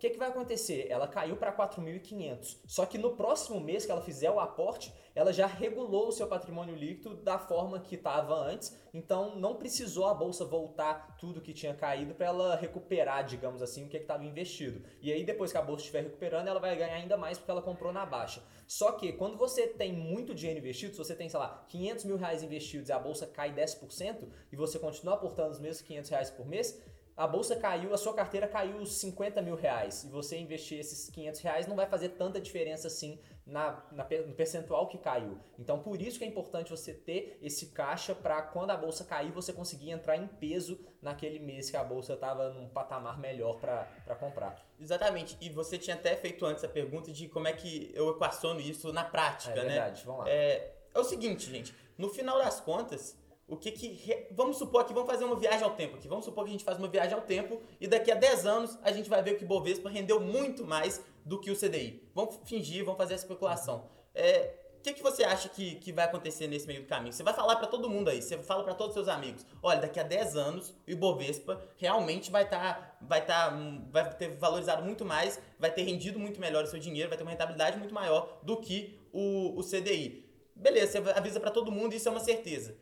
Que, 0.02 0.10
que 0.10 0.18
vai 0.18 0.30
acontecer? 0.30 0.88
Ela 0.90 1.08
caiu 1.08 1.38
para 1.38 1.56
4.500. 1.56 2.58
Só 2.66 2.88
que 2.88 2.98
no 2.98 3.16
próximo 3.16 3.62
mês 3.62 3.86
que 3.86 3.92
ela 3.92 4.02
fizer 4.02 4.32
o 4.32 4.40
aporte, 4.40 4.92
ela 5.14 5.32
já 5.32 5.46
regulou 5.46 6.08
o 6.08 6.12
seu 6.12 6.26
patrimônio 6.26 6.74
líquido 6.76 7.18
da 7.18 7.38
forma 7.38 7.80
que 7.80 7.94
estava 7.94 8.34
antes. 8.34 8.76
Então 8.92 9.36
não 9.36 9.58
precisou 9.58 10.08
a 10.08 10.14
bolsa 10.16 10.44
voltar 10.44 11.16
tudo 11.20 11.40
que 11.40 11.54
tinha 11.54 11.76
caído 11.76 12.16
para 12.16 12.26
ela 12.26 12.56
recuperar, 12.56 13.24
digamos 13.24 13.62
assim, 13.62 13.86
o 13.86 13.88
que 13.88 13.98
estava 13.98 14.26
investido. 14.26 14.84
E 15.04 15.14
aí 15.14 15.24
depois 15.24 15.52
que 15.52 15.60
a 15.60 15.62
bolsa 15.62 15.82
estiver 15.82 16.02
recuperando, 16.02 16.48
ela 16.48 16.60
vai 16.60 16.76
ganhar 16.76 16.96
ainda 16.96 17.16
mais 17.16 17.38
porque 17.38 17.52
ela 17.52 17.62
comprou 17.62 17.94
na 17.94 18.04
baixa. 18.04 18.42
Só 18.66 18.94
que 18.94 19.14
quando 19.14 19.38
você 19.38 19.68
tem 19.68 19.94
muito 19.94 20.34
dinheiro 20.34 20.60
investido, 20.60 20.94
se 20.94 20.98
você 20.98 21.14
tem, 21.14 21.30
sei 21.30 21.40
lá, 21.40 21.64
500 21.68 22.06
mil 22.06 22.18
reais 22.18 22.42
investidos 22.42 22.90
e 22.90 22.92
a 22.92 22.98
bolsa 22.98 23.28
cai 23.28 23.54
10% 23.54 24.28
e 24.52 24.56
você 24.56 24.80
continua 24.80 25.14
aportando 25.14 25.52
os 25.52 25.60
mesmos 25.60 25.84
500 25.84 26.10
reais 26.10 26.32
por 26.32 26.48
mês, 26.48 26.82
a 27.16 27.28
bolsa 27.28 27.56
caiu, 27.56 27.94
a 27.94 27.98
sua 27.98 28.14
carteira 28.14 28.48
caiu 28.48 28.86
50 28.86 29.42
mil 29.42 29.56
reais 29.56 30.04
e 30.04 30.10
você 30.10 30.38
investir 30.38 30.80
esses 30.80 31.10
500 31.10 31.42
reais 31.42 31.68
não 31.68 31.76
vai 31.76 31.86
fazer 31.86 32.10
tanta 32.10 32.40
diferença 32.40 32.88
assim 32.88 33.20
na, 33.46 33.84
na, 33.92 34.08
no 34.26 34.34
percentual 34.34 34.88
que 34.88 34.98
caiu. 34.98 35.38
Então, 35.60 35.80
por 35.80 36.02
isso 36.02 36.18
que 36.18 36.24
é 36.24 36.28
importante 36.28 36.70
você 36.70 36.94
ter 36.94 37.38
esse 37.42 37.68
caixa 37.68 38.16
para 38.16 38.42
quando 38.42 38.72
a 38.72 38.78
bolsa 38.78 39.04
cair, 39.04 39.32
você 39.32 39.52
conseguir 39.52 39.92
entrar 39.92 40.16
em 40.16 40.28
peso 40.28 40.80
naquele 41.02 41.40
mês 41.40 41.70
que 41.70 41.78
a 41.78 41.84
bolsa 41.84 42.14
estava 42.14 42.50
num 42.50 42.70
patamar 42.70 43.20
melhor 43.20 43.60
para 43.60 44.16
comprar. 44.20 44.64
Exatamente. 44.80 45.38
E 45.42 45.50
você 45.50 45.78
tinha 45.78 45.96
até 45.96 46.16
feito 46.16 46.46
antes 46.46 46.64
a 46.64 46.70
pergunta 46.70 47.12
de 47.12 47.28
como 47.28 47.48
é 47.48 47.54
que 47.54 47.92
eu 47.94 48.10
equaciono 48.12 48.60
isso 48.60 48.92
na 48.94 49.04
prática, 49.04 49.60
é 49.60 49.64
né? 49.64 49.70
Verdade, 49.70 50.06
vamos 50.06 50.22
lá. 50.22 50.30
É, 50.30 50.72
é 50.94 51.00
o 51.00 51.04
seguinte, 51.04 51.50
gente. 51.50 51.76
No 51.98 52.10
final 52.10 52.38
das 52.38 52.60
contas, 52.60 53.18
o 53.52 53.58
que 53.58 53.70
que. 53.70 54.28
Vamos 54.32 54.58
supor 54.58 54.86
que 54.86 54.94
vamos 54.94 55.12
fazer 55.12 55.26
uma 55.26 55.36
viagem 55.36 55.64
ao 55.64 55.72
tempo 55.72 55.98
aqui. 55.98 56.08
Vamos 56.08 56.24
supor 56.24 56.46
que 56.46 56.50
a 56.50 56.54
gente 56.54 56.64
faz 56.64 56.78
uma 56.78 56.88
viagem 56.88 57.14
ao 57.14 57.22
tempo 57.22 57.62
e 57.82 57.86
daqui 57.86 58.10
a 58.10 58.16
10 58.16 58.46
anos 58.46 58.80
a 58.82 58.94
gente 58.94 59.10
vai 59.10 59.22
ver 59.22 59.38
que 59.38 59.44
o 59.44 59.48
Bovespa 59.48 59.90
rendeu 59.90 60.22
muito 60.22 60.66
mais 60.66 61.04
do 61.26 61.38
que 61.38 61.52
o 61.52 61.56
CDI. 61.56 62.02
Vamos 62.16 62.40
fingir, 62.46 62.86
vamos 62.86 62.98
fazer 62.98 63.14
a 63.14 63.18
especulação. 63.18 63.90
É, 64.16 64.54
o 64.78 64.82
que, 64.82 64.94
que 64.94 65.04
você 65.04 65.26
acha 65.26 65.50
que, 65.50 65.76
que 65.76 65.92
vai 65.92 66.06
acontecer 66.06 66.48
nesse 66.48 66.66
meio 66.66 66.84
do 66.84 66.88
caminho? 66.88 67.12
Você 67.12 67.24
vai 67.24 67.34
falar 67.34 67.58
para 67.58 67.68
todo 67.68 67.90
mundo 67.90 68.10
aí, 68.10 68.22
você 68.22 68.38
fala 68.38 68.64
para 68.64 68.74
todos 68.74 68.96
os 68.96 69.04
seus 69.04 69.14
amigos: 69.14 69.46
olha, 69.62 69.82
daqui 69.82 70.00
a 70.00 70.04
10 70.04 70.38
anos 70.38 70.70
o 70.88 70.92
Ibovespa 70.92 71.62
realmente 71.76 72.32
vai 72.32 72.44
estar, 72.44 72.76
tá, 72.76 72.98
vai 73.02 73.26
tá, 73.26 73.50
vai 73.92 74.10
ter 74.16 74.30
valorizado 74.38 74.82
muito 74.82 75.04
mais, 75.04 75.42
vai 75.60 75.72
ter 75.72 75.84
rendido 75.84 76.18
muito 76.18 76.40
melhor 76.40 76.64
o 76.64 76.68
seu 76.68 76.80
dinheiro, 76.80 77.10
vai 77.10 77.18
ter 77.18 77.24
uma 77.26 77.32
rentabilidade 77.32 77.78
muito 77.78 77.94
maior 77.94 78.40
do 78.44 78.56
que 78.56 78.98
o, 79.12 79.60
o 79.60 79.62
CDI. 79.62 80.26
Beleza, 80.56 81.02
você 81.02 81.12
avisa 81.12 81.40
para 81.40 81.52
todo 81.52 81.70
mundo, 81.70 81.94
isso 81.94 82.08
é 82.08 82.12
uma 82.12 82.22
certeza. 82.22 82.76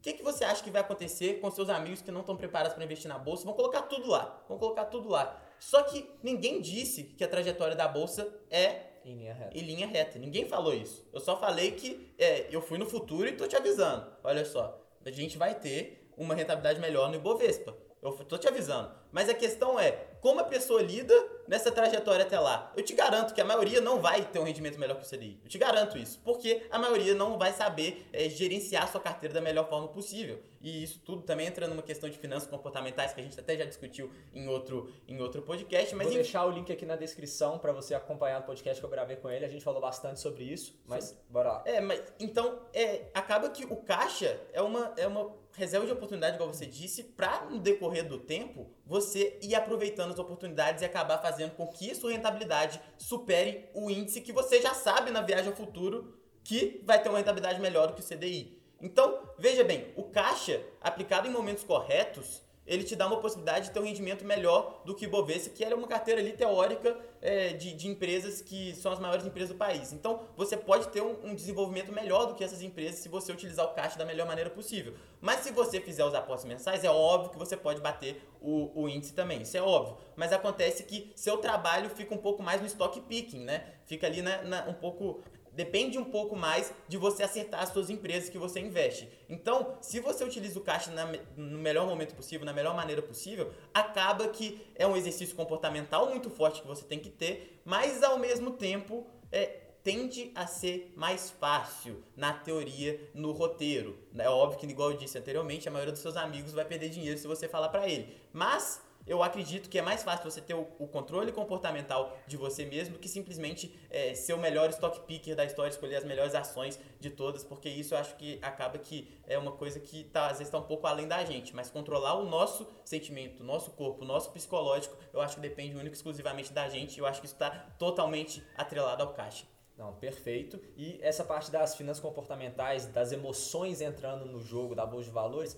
O 0.00 0.02
que, 0.02 0.14
que 0.14 0.22
você 0.22 0.44
acha 0.44 0.64
que 0.64 0.70
vai 0.70 0.80
acontecer 0.80 1.40
com 1.40 1.50
seus 1.50 1.68
amigos 1.68 2.00
que 2.00 2.10
não 2.10 2.20
estão 2.20 2.34
preparados 2.34 2.72
para 2.72 2.82
investir 2.82 3.06
na 3.06 3.18
bolsa? 3.18 3.44
Vão 3.44 3.52
colocar 3.52 3.82
tudo 3.82 4.08
lá. 4.08 4.42
Vão 4.48 4.56
colocar 4.56 4.86
tudo 4.86 5.10
lá. 5.10 5.38
Só 5.58 5.82
que 5.82 6.10
ninguém 6.22 6.58
disse 6.58 7.02
que 7.02 7.22
a 7.22 7.28
trajetória 7.28 7.76
da 7.76 7.86
bolsa 7.86 8.26
é 8.50 8.86
em 9.04 9.14
linha 9.14 9.34
reta. 9.34 9.58
Em 9.58 9.60
linha 9.60 9.86
reta. 9.86 10.18
Ninguém 10.18 10.48
falou 10.48 10.72
isso. 10.72 11.06
Eu 11.12 11.20
só 11.20 11.38
falei 11.38 11.72
que 11.72 12.14
é, 12.18 12.46
eu 12.50 12.62
fui 12.62 12.78
no 12.78 12.86
futuro 12.86 13.28
e 13.28 13.32
tô 13.32 13.46
te 13.46 13.56
avisando. 13.56 14.10
Olha 14.24 14.46
só, 14.46 14.82
a 15.04 15.10
gente 15.10 15.36
vai 15.36 15.54
ter 15.54 16.10
uma 16.16 16.34
rentabilidade 16.34 16.80
melhor 16.80 17.10
no 17.10 17.16
Ibovespa. 17.16 17.76
Eu 18.00 18.12
tô 18.12 18.38
te 18.38 18.48
avisando. 18.48 18.90
Mas 19.12 19.28
a 19.28 19.34
questão 19.34 19.78
é, 19.78 19.92
como 20.22 20.40
a 20.40 20.44
pessoa 20.44 20.80
lida 20.80 21.14
nessa 21.50 21.72
trajetória 21.72 22.24
até 22.24 22.38
lá. 22.38 22.72
Eu 22.76 22.84
te 22.84 22.94
garanto 22.94 23.34
que 23.34 23.40
a 23.40 23.44
maioria 23.44 23.80
não 23.80 24.00
vai 24.00 24.24
ter 24.24 24.38
um 24.38 24.44
rendimento 24.44 24.78
melhor 24.78 24.96
que 24.96 25.04
o 25.04 25.08
CDI. 25.08 25.40
Eu 25.42 25.50
te 25.50 25.58
garanto 25.58 25.98
isso. 25.98 26.20
Porque 26.24 26.62
a 26.70 26.78
maioria 26.78 27.12
não 27.12 27.36
vai 27.36 27.52
saber 27.52 28.06
é, 28.12 28.28
gerenciar 28.28 28.84
a 28.84 28.86
sua 28.86 29.00
carteira 29.00 29.34
da 29.34 29.40
melhor 29.40 29.68
forma 29.68 29.88
possível. 29.88 30.40
E 30.60 30.84
isso 30.84 31.00
tudo 31.00 31.22
também 31.22 31.48
entra 31.48 31.66
numa 31.66 31.82
questão 31.82 32.08
de 32.08 32.16
finanças 32.18 32.48
comportamentais 32.48 33.12
que 33.12 33.20
a 33.20 33.24
gente 33.24 33.40
até 33.40 33.56
já 33.56 33.64
discutiu 33.64 34.12
em 34.32 34.46
outro, 34.46 34.92
em 35.08 35.20
outro 35.20 35.42
podcast. 35.42 35.92
Mas 35.96 36.06
Vou 36.06 36.14
deixar 36.14 36.44
o 36.44 36.50
link 36.50 36.70
aqui 36.70 36.86
na 36.86 36.94
descrição 36.94 37.58
para 37.58 37.72
você 37.72 37.94
acompanhar 37.94 38.42
o 38.42 38.44
podcast 38.44 38.80
que 38.80 38.86
eu 38.86 38.90
gravei 38.90 39.16
com 39.16 39.28
ele. 39.28 39.44
A 39.44 39.48
gente 39.48 39.64
falou 39.64 39.80
bastante 39.80 40.20
sobre 40.20 40.44
isso, 40.44 40.78
mas 40.86 41.04
Sim. 41.04 41.16
bora 41.28 41.52
lá. 41.52 41.62
É, 41.66 41.80
mas 41.80 42.00
então 42.20 42.60
é, 42.72 43.06
acaba 43.12 43.50
que 43.50 43.64
o 43.64 43.76
caixa 43.76 44.40
é 44.52 44.62
uma, 44.62 44.92
é 44.96 45.06
uma 45.06 45.34
reserva 45.60 45.84
de 45.84 45.92
oportunidade, 45.92 46.36
igual 46.36 46.52
você 46.52 46.64
disse, 46.64 47.02
para 47.02 47.44
no 47.44 47.58
decorrer 47.58 48.08
do 48.08 48.18
tempo 48.18 48.70
você 48.86 49.38
ir 49.42 49.54
aproveitando 49.54 50.10
as 50.10 50.18
oportunidades 50.18 50.82
e 50.82 50.86
acabar 50.86 51.18
fazendo 51.18 51.54
com 51.54 51.66
que 51.66 51.94
sua 51.94 52.12
rentabilidade 52.12 52.80
supere 52.96 53.68
o 53.74 53.90
índice 53.90 54.22
que 54.22 54.32
você 54.32 54.60
já 54.60 54.72
sabe 54.72 55.10
na 55.10 55.20
viagem 55.20 55.48
ao 55.48 55.56
futuro 55.56 56.18
que 56.42 56.80
vai 56.84 57.00
ter 57.02 57.10
uma 57.10 57.18
rentabilidade 57.18 57.60
melhor 57.60 57.88
do 57.88 57.92
que 57.92 58.00
o 58.00 58.04
CDI. 58.04 58.58
Então, 58.80 59.22
veja 59.38 59.62
bem, 59.62 59.92
o 59.94 60.04
caixa 60.04 60.64
aplicado 60.80 61.28
em 61.28 61.30
momentos 61.30 61.62
corretos, 61.62 62.42
ele 62.66 62.84
te 62.84 62.94
dá 62.94 63.06
uma 63.06 63.20
possibilidade 63.20 63.66
de 63.66 63.72
ter 63.72 63.80
um 63.80 63.84
rendimento 63.84 64.24
melhor 64.24 64.82
do 64.84 64.94
que 64.94 65.06
o 65.06 65.10
Bovespa, 65.10 65.50
que 65.50 65.64
é 65.64 65.74
uma 65.74 65.88
carteira 65.88 66.20
ali 66.20 66.32
teórica 66.32 66.96
é, 67.20 67.52
de, 67.52 67.72
de, 67.74 67.88
empresas 67.88 68.40
que 68.40 68.74
são 68.76 68.92
as 68.92 68.98
maiores 68.98 69.26
empresas 69.26 69.50
do 69.50 69.56
país. 69.56 69.92
Então, 69.92 70.20
você 70.36 70.56
pode 70.56 70.88
ter 70.88 71.00
um, 71.00 71.16
um, 71.24 71.34
desenvolvimento 71.34 71.92
melhor 71.92 72.26
do 72.26 72.34
que 72.34 72.44
essas 72.44 72.62
empresas 72.62 73.00
se 73.00 73.08
você 73.08 73.32
utilizar 73.32 73.66
o 73.66 73.74
caixa 73.74 73.98
da 73.98 74.04
melhor 74.04 74.26
maneira 74.26 74.50
possível. 74.50 74.94
Mas 75.20 75.40
se 75.40 75.50
você 75.50 75.80
fizer 75.80 76.04
os 76.04 76.14
apostos 76.14 76.48
mensais, 76.48 76.84
é 76.84 76.90
óbvio 76.90 77.30
que 77.30 77.38
você 77.38 77.56
pode 77.56 77.80
bater 77.80 78.22
o, 78.40 78.70
o 78.82 78.88
índice 78.88 79.12
também, 79.14 79.42
isso 79.42 79.56
é 79.56 79.62
óbvio. 79.62 79.96
Mas 80.14 80.32
acontece 80.32 80.84
que 80.84 81.12
seu 81.16 81.38
trabalho 81.38 81.90
fica 81.90 82.14
um 82.14 82.18
pouco 82.18 82.42
mais 82.42 82.60
no 82.60 82.66
stock 82.66 83.00
picking, 83.00 83.44
né? 83.44 83.64
Fica 83.84 84.06
ali 84.06 84.22
na, 84.22 84.42
na 84.42 84.68
um 84.68 84.74
pouco 84.74 85.22
depende 85.60 85.98
um 85.98 86.04
pouco 86.04 86.34
mais 86.34 86.72
de 86.88 86.96
você 86.96 87.22
acertar 87.22 87.62
as 87.62 87.68
suas 87.68 87.90
empresas 87.90 88.30
que 88.30 88.38
você 88.38 88.60
investe. 88.60 89.10
Então, 89.28 89.76
se 89.82 90.00
você 90.00 90.24
utiliza 90.24 90.58
o 90.58 90.62
caixa 90.62 90.90
na, 90.90 91.04
no 91.36 91.58
melhor 91.58 91.86
momento 91.86 92.14
possível, 92.14 92.46
na 92.46 92.52
melhor 92.54 92.74
maneira 92.74 93.02
possível, 93.02 93.52
acaba 93.74 94.26
que 94.28 94.58
é 94.74 94.86
um 94.86 94.96
exercício 94.96 95.36
comportamental 95.36 96.08
muito 96.08 96.30
forte 96.30 96.62
que 96.62 96.66
você 96.66 96.82
tem 96.82 96.98
que 96.98 97.10
ter, 97.10 97.60
mas 97.62 98.02
ao 98.02 98.18
mesmo 98.18 98.52
tempo 98.52 99.06
é, 99.30 99.44
tende 99.84 100.32
a 100.34 100.46
ser 100.46 100.94
mais 100.96 101.30
fácil 101.30 102.02
na 102.16 102.32
teoria, 102.32 102.98
no 103.12 103.32
roteiro. 103.32 103.98
É 104.16 104.30
óbvio 104.30 104.58
que, 104.58 104.66
igual 104.66 104.92
eu 104.92 104.96
disse 104.96 105.18
anteriormente, 105.18 105.68
a 105.68 105.70
maioria 105.70 105.92
dos 105.92 106.00
seus 106.00 106.16
amigos 106.16 106.52
vai 106.52 106.64
perder 106.64 106.88
dinheiro 106.88 107.18
se 107.18 107.26
você 107.26 107.46
falar 107.46 107.68
para 107.68 107.86
ele. 107.86 108.16
Mas 108.32 108.80
eu 109.06 109.22
acredito 109.22 109.68
que 109.68 109.78
é 109.78 109.82
mais 109.82 110.02
fácil 110.02 110.30
você 110.30 110.40
ter 110.40 110.54
o, 110.54 110.66
o 110.78 110.86
controle 110.86 111.32
comportamental 111.32 112.16
de 112.26 112.36
você 112.36 112.64
mesmo 112.64 112.94
do 112.94 112.98
que 112.98 113.08
simplesmente 113.08 113.74
é, 113.90 114.14
ser 114.14 114.34
o 114.34 114.38
melhor 114.38 114.70
stock 114.70 115.00
picker 115.00 115.34
da 115.34 115.44
história, 115.44 115.70
escolher 115.70 115.96
as 115.96 116.04
melhores 116.04 116.34
ações 116.34 116.78
de 116.98 117.10
todas, 117.10 117.42
porque 117.42 117.68
isso 117.68 117.94
eu 117.94 117.98
acho 117.98 118.14
que 118.16 118.38
acaba 118.42 118.78
que 118.78 119.08
é 119.26 119.38
uma 119.38 119.52
coisa 119.52 119.80
que 119.80 120.04
tá, 120.04 120.26
às 120.26 120.38
vezes 120.38 120.48
está 120.48 120.58
um 120.58 120.62
pouco 120.62 120.86
além 120.86 121.08
da 121.08 121.24
gente, 121.24 121.54
mas 121.54 121.70
controlar 121.70 122.14
o 122.14 122.24
nosso 122.24 122.66
sentimento, 122.84 123.42
nosso 123.42 123.70
corpo, 123.72 124.04
nosso 124.04 124.30
psicológico, 124.30 124.96
eu 125.12 125.20
acho 125.20 125.36
que 125.36 125.40
depende 125.40 125.76
único 125.76 125.94
exclusivamente 125.94 126.52
da 126.52 126.68
gente, 126.68 126.96
e 126.96 127.00
eu 127.00 127.06
acho 127.06 127.20
que 127.20 127.26
isso 127.26 127.34
está 127.34 127.50
totalmente 127.78 128.42
atrelado 128.56 129.02
ao 129.02 129.12
caixa. 129.12 129.44
Não, 129.80 129.94
perfeito. 129.94 130.60
E 130.76 130.98
essa 131.00 131.24
parte 131.24 131.50
das 131.50 131.74
finanças 131.74 132.02
comportamentais, 132.02 132.84
das 132.84 133.12
emoções 133.12 133.80
entrando 133.80 134.26
no 134.26 134.38
jogo 134.38 134.74
da 134.74 134.84
bolsa 134.84 135.06
de 135.06 135.10
valores, 135.10 135.56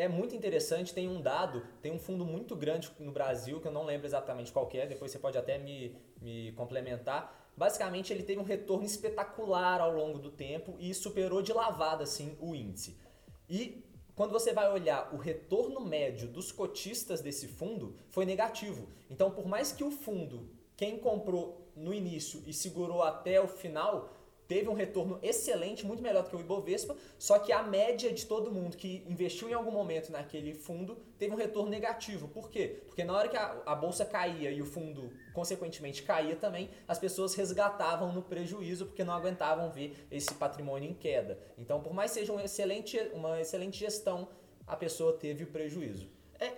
é 0.00 0.08
muito 0.08 0.34
interessante, 0.34 0.94
tem 0.94 1.06
um 1.06 1.20
dado, 1.20 1.62
tem 1.82 1.92
um 1.92 1.98
fundo 1.98 2.24
muito 2.24 2.56
grande 2.56 2.90
no 2.98 3.12
Brasil, 3.12 3.60
que 3.60 3.68
eu 3.68 3.72
não 3.72 3.84
lembro 3.84 4.06
exatamente 4.06 4.50
qual 4.50 4.66
é, 4.72 4.86
depois 4.86 5.12
você 5.12 5.18
pode 5.18 5.36
até 5.36 5.58
me, 5.58 5.94
me 6.22 6.52
complementar. 6.52 7.52
Basicamente, 7.54 8.10
ele 8.10 8.22
teve 8.22 8.40
um 8.40 8.44
retorno 8.44 8.86
espetacular 8.86 9.78
ao 9.78 9.92
longo 9.92 10.18
do 10.18 10.30
tempo 10.30 10.74
e 10.78 10.94
superou 10.94 11.42
de 11.42 11.52
lavada 11.52 12.04
assim, 12.04 12.34
o 12.40 12.54
índice. 12.54 12.98
E 13.46 13.84
quando 14.16 14.32
você 14.32 14.54
vai 14.54 14.72
olhar 14.72 15.14
o 15.14 15.18
retorno 15.18 15.80
médio 15.82 16.28
dos 16.28 16.50
cotistas 16.50 17.20
desse 17.20 17.46
fundo, 17.46 17.94
foi 18.08 18.24
negativo. 18.24 18.88
Então, 19.10 19.30
por 19.30 19.46
mais 19.46 19.70
que 19.70 19.84
o 19.84 19.90
fundo, 19.90 20.48
quem 20.78 20.98
comprou 20.98 21.70
no 21.76 21.92
início 21.92 22.42
e 22.46 22.54
segurou 22.54 23.02
até 23.02 23.38
o 23.38 23.46
final, 23.46 24.10
teve 24.50 24.68
um 24.68 24.74
retorno 24.74 25.20
excelente, 25.22 25.86
muito 25.86 26.02
melhor 26.02 26.24
do 26.24 26.30
que 26.30 26.34
o 26.34 26.40
Ibovespa, 26.40 26.96
só 27.16 27.38
que 27.38 27.52
a 27.52 27.62
média 27.62 28.12
de 28.12 28.26
todo 28.26 28.50
mundo 28.50 28.76
que 28.76 29.04
investiu 29.08 29.48
em 29.48 29.52
algum 29.52 29.70
momento 29.70 30.10
naquele 30.10 30.54
fundo 30.54 30.96
teve 31.16 31.32
um 31.32 31.36
retorno 31.36 31.70
negativo. 31.70 32.26
Por 32.26 32.50
quê? 32.50 32.82
Porque 32.84 33.04
na 33.04 33.16
hora 33.16 33.28
que 33.28 33.36
a, 33.36 33.62
a 33.64 33.76
bolsa 33.76 34.04
caía 34.04 34.50
e 34.50 34.60
o 34.60 34.66
fundo, 34.66 35.12
consequentemente, 35.32 36.02
caía 36.02 36.34
também, 36.34 36.68
as 36.88 36.98
pessoas 36.98 37.32
resgatavam 37.36 38.12
no 38.12 38.22
prejuízo 38.22 38.86
porque 38.86 39.04
não 39.04 39.14
aguentavam 39.14 39.70
ver 39.70 40.08
esse 40.10 40.34
patrimônio 40.34 40.90
em 40.90 40.94
queda. 40.94 41.38
Então, 41.56 41.80
por 41.80 41.94
mais 41.94 42.10
que 42.10 42.18
seja 42.18 42.32
um 42.32 42.40
excelente, 42.40 42.98
uma 43.14 43.40
excelente 43.40 43.78
gestão, 43.78 44.30
a 44.66 44.74
pessoa 44.74 45.12
teve 45.12 45.44
o 45.44 45.46
prejuízo. 45.46 46.10
É, 46.40 46.54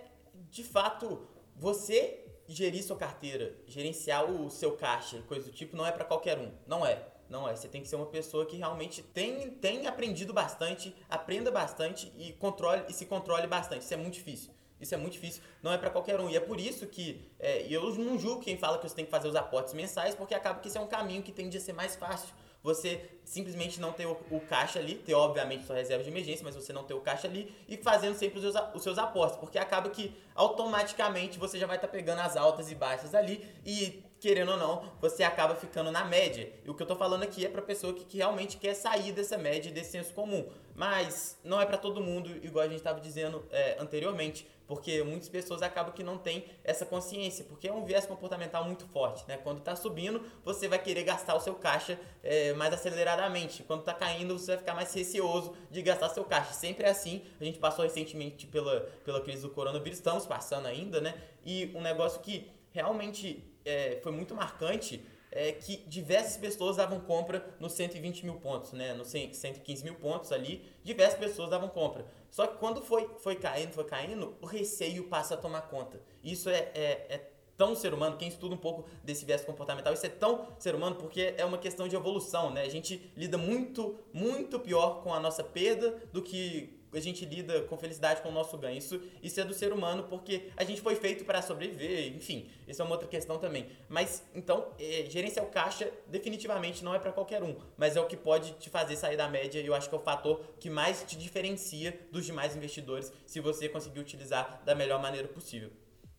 de 0.49 0.63
fato, 0.63 1.27
você 1.55 2.25
gerir 2.47 2.83
sua 2.83 2.97
carteira, 2.97 3.55
gerenciar 3.67 4.25
o 4.25 4.49
seu 4.49 4.71
caixa, 4.75 5.21
coisa 5.27 5.45
do 5.45 5.51
tipo, 5.51 5.77
não 5.77 5.85
é 5.85 5.91
para 5.91 6.03
qualquer 6.05 6.39
um. 6.39 6.51
Não 6.65 6.83
é. 6.83 7.12
Não 7.33 7.49
é, 7.49 7.55
você 7.55 7.67
tem 7.67 7.81
que 7.81 7.87
ser 7.87 7.95
uma 7.95 8.05
pessoa 8.05 8.45
que 8.45 8.55
realmente 8.55 9.01
tem, 9.01 9.49
tem 9.49 9.87
aprendido 9.87 10.31
bastante, 10.31 10.95
aprenda 11.09 11.49
bastante 11.49 12.13
e 12.15 12.31
controle 12.33 12.83
e 12.87 12.93
se 12.93 13.07
controle 13.07 13.47
bastante. 13.47 13.81
Isso 13.81 13.93
é 13.95 13.97
muito 13.97 14.13
difícil. 14.13 14.51
Isso 14.79 14.93
é 14.93 14.97
muito 14.97 15.13
difícil, 15.13 15.41
não 15.63 15.73
é 15.73 15.77
para 15.79 15.89
qualquer 15.89 16.19
um. 16.19 16.29
E 16.29 16.35
é 16.35 16.39
por 16.39 16.59
isso 16.59 16.85
que 16.85 17.27
é, 17.39 17.65
eu 17.67 17.91
não 17.95 18.19
julgo 18.19 18.41
quem 18.41 18.55
fala 18.55 18.77
que 18.77 18.87
você 18.87 18.93
tem 18.93 19.05
que 19.05 19.09
fazer 19.09 19.29
os 19.29 19.35
aportes 19.35 19.73
mensais, 19.73 20.13
porque 20.13 20.35
acaba 20.35 20.59
que 20.59 20.67
isso 20.67 20.77
é 20.77 20.81
um 20.81 20.85
caminho 20.85 21.23
que 21.23 21.31
tende 21.31 21.57
a 21.57 21.59
ser 21.59 21.73
mais 21.73 21.95
fácil. 21.95 22.29
Você 22.61 23.03
simplesmente 23.25 23.79
não 23.79 23.91
ter 23.91 24.05
o, 24.05 24.15
o 24.29 24.39
caixa 24.41 24.77
ali, 24.77 24.93
ter 24.95 25.15
obviamente 25.15 25.65
sua 25.65 25.75
reserva 25.75 26.03
de 26.03 26.11
emergência, 26.11 26.43
mas 26.45 26.53
você 26.53 26.71
não 26.71 26.83
ter 26.83 26.93
o 26.93 27.01
caixa 27.01 27.27
ali 27.27 27.51
e 27.67 27.77
fazendo 27.77 28.15
sempre 28.15 28.37
os 28.37 28.43
seus, 28.43 28.55
os 28.75 28.83
seus 28.83 28.97
aportes, 28.99 29.37
porque 29.37 29.57
acaba 29.57 29.89
que 29.89 30.15
automaticamente 30.35 31.39
você 31.39 31.57
já 31.57 31.65
vai 31.65 31.77
estar 31.77 31.87
tá 31.87 31.91
pegando 31.91 32.19
as 32.19 32.37
altas 32.37 32.69
e 32.69 32.75
baixas 32.75 33.15
ali 33.15 33.43
e 33.65 34.03
querendo 34.23 34.51
ou 34.51 34.57
não, 34.57 34.83
você 35.01 35.21
acaba 35.21 35.53
ficando 35.53 35.91
na 35.91 36.05
média. 36.05 36.49
E 36.63 36.69
o 36.69 36.73
que 36.73 36.81
eu 36.81 36.87
tô 36.87 36.95
falando 36.95 37.23
aqui 37.23 37.45
é 37.45 37.49
para 37.49 37.61
pessoa 37.61 37.93
que, 37.93 38.05
que, 38.05 38.17
realmente 38.17 38.55
quer 38.55 38.73
sair 38.73 39.11
dessa 39.11 39.37
média, 39.37 39.69
desse 39.69 39.91
senso 39.91 40.13
comum. 40.13 40.49
Mas 40.73 41.37
não 41.43 41.59
é 41.59 41.65
para 41.65 41.77
todo 41.77 41.99
mundo, 41.99 42.29
igual 42.41 42.63
a 42.63 42.69
gente 42.69 42.77
estava 42.77 43.01
dizendo 43.01 43.45
é, 43.51 43.75
anteriormente, 43.81 44.47
porque 44.65 45.03
muitas 45.03 45.27
pessoas 45.27 45.61
acabam 45.61 45.93
que 45.93 46.01
não 46.03 46.17
têm 46.17 46.45
essa 46.63 46.85
consciência, 46.85 47.43
porque 47.43 47.67
é 47.67 47.73
um 47.73 47.83
viés 47.83 48.05
comportamental 48.05 48.63
muito 48.63 48.87
forte, 48.87 49.25
né? 49.27 49.37
Quando 49.43 49.57
está 49.57 49.75
subindo, 49.75 50.23
você 50.45 50.69
vai 50.69 50.79
querer 50.79 51.03
gastar 51.03 51.35
o 51.35 51.41
seu 51.41 51.55
caixa 51.55 51.99
é, 52.23 52.53
mais 52.53 52.73
aceleradamente. 52.73 53.61
Quando 53.63 53.81
está 53.81 53.93
caindo, 53.93 54.39
você 54.39 54.51
vai 54.51 54.57
ficar 54.57 54.73
mais 54.73 54.93
receoso 54.93 55.53
de 55.69 55.81
gastar 55.81 56.07
seu 56.07 56.23
caixa. 56.23 56.53
Sempre 56.53 56.85
é 56.85 56.89
assim. 56.89 57.23
A 57.41 57.43
gente 57.43 57.59
passou 57.59 57.83
recentemente 57.83 58.47
pela, 58.47 58.89
pela 59.03 59.19
crise 59.19 59.41
do 59.41 59.49
coronavírus, 59.49 59.97
estamos 59.97 60.25
passando 60.25 60.65
ainda, 60.65 61.01
né? 61.01 61.13
E 61.45 61.73
um 61.75 61.81
negócio 61.81 62.21
que 62.21 62.49
realmente 62.71 63.52
é, 63.65 63.99
foi 64.01 64.11
muito 64.11 64.35
marcante 64.35 65.03
é 65.35 65.51
que 65.51 65.77
diversas 65.87 66.37
pessoas 66.37 66.77
davam 66.77 66.99
compra 66.99 67.43
nos 67.59 67.73
120 67.73 68.23
mil 68.23 68.35
pontos, 68.35 68.71
né? 68.71 68.93
Nos 68.93 69.07
115 69.07 69.83
mil 69.83 69.95
pontos 69.95 70.31
ali, 70.31 70.63
diversas 70.83 71.17
pessoas 71.17 71.49
davam 71.49 71.67
compra. 71.69 72.05
Só 72.29 72.45
que 72.45 72.57
quando 72.57 72.83
foi, 72.83 73.09
foi 73.17 73.35
caindo, 73.35 73.71
foi 73.73 73.83
caindo, 73.83 74.37
o 74.39 74.45
receio 74.45 75.05
passa 75.05 75.33
a 75.33 75.37
tomar 75.37 75.63
conta. 75.63 75.99
Isso 76.23 76.49
é, 76.49 76.69
é, 76.75 77.07
é 77.09 77.29
tão 77.57 77.75
ser 77.75 77.95
humano, 77.95 78.15
quem 78.17 78.27
estuda 78.27 78.53
um 78.53 78.59
pouco 78.59 78.87
desse 79.03 79.25
viés 79.25 79.43
comportamental, 79.43 79.91
isso 79.93 80.05
é 80.05 80.09
tão 80.09 80.47
ser 80.59 80.75
humano 80.75 80.95
porque 80.97 81.33
é 81.35 81.45
uma 81.45 81.57
questão 81.57 81.87
de 81.87 81.95
evolução, 81.95 82.51
né? 82.51 82.61
A 82.61 82.69
gente 82.69 83.11
lida 83.17 83.37
muito, 83.37 83.99
muito 84.13 84.59
pior 84.59 85.01
com 85.01 85.13
a 85.13 85.19
nossa 85.19 85.43
perda 85.43 85.99
do 86.11 86.21
que 86.21 86.79
a 86.97 87.01
gente 87.01 87.25
lida 87.25 87.61
com 87.63 87.77
felicidade 87.77 88.21
com 88.21 88.29
o 88.29 88.31
nosso 88.31 88.57
ganho. 88.57 88.77
Isso, 88.77 89.01
isso 89.21 89.39
é 89.39 89.43
do 89.43 89.53
ser 89.53 89.73
humano 89.73 90.03
porque 90.09 90.49
a 90.55 90.63
gente 90.63 90.81
foi 90.81 90.95
feito 90.95 91.25
para 91.25 91.41
sobreviver, 91.41 92.15
enfim, 92.15 92.49
isso 92.67 92.81
é 92.81 92.85
uma 92.85 92.93
outra 92.93 93.07
questão 93.07 93.37
também. 93.37 93.67
Mas 93.89 94.23
então, 94.33 94.67
é, 94.79 95.05
gerenciar 95.09 95.45
o 95.45 95.49
caixa 95.49 95.91
definitivamente 96.07 96.83
não 96.83 96.93
é 96.93 96.99
para 96.99 97.11
qualquer 97.11 97.43
um, 97.43 97.55
mas 97.77 97.95
é 97.95 98.01
o 98.01 98.05
que 98.05 98.17
pode 98.17 98.53
te 98.53 98.69
fazer 98.69 98.95
sair 98.95 99.17
da 99.17 99.27
média 99.27 99.59
e 99.59 99.65
eu 99.65 99.73
acho 99.73 99.89
que 99.89 99.95
é 99.95 99.97
o 99.97 100.01
fator 100.01 100.41
que 100.59 100.69
mais 100.69 101.03
te 101.03 101.17
diferencia 101.17 101.99
dos 102.11 102.25
demais 102.25 102.55
investidores 102.55 103.11
se 103.25 103.39
você 103.39 103.67
conseguir 103.67 103.99
utilizar 103.99 104.61
da 104.65 104.75
melhor 104.75 105.01
maneira 105.01 105.27
possível. 105.27 105.71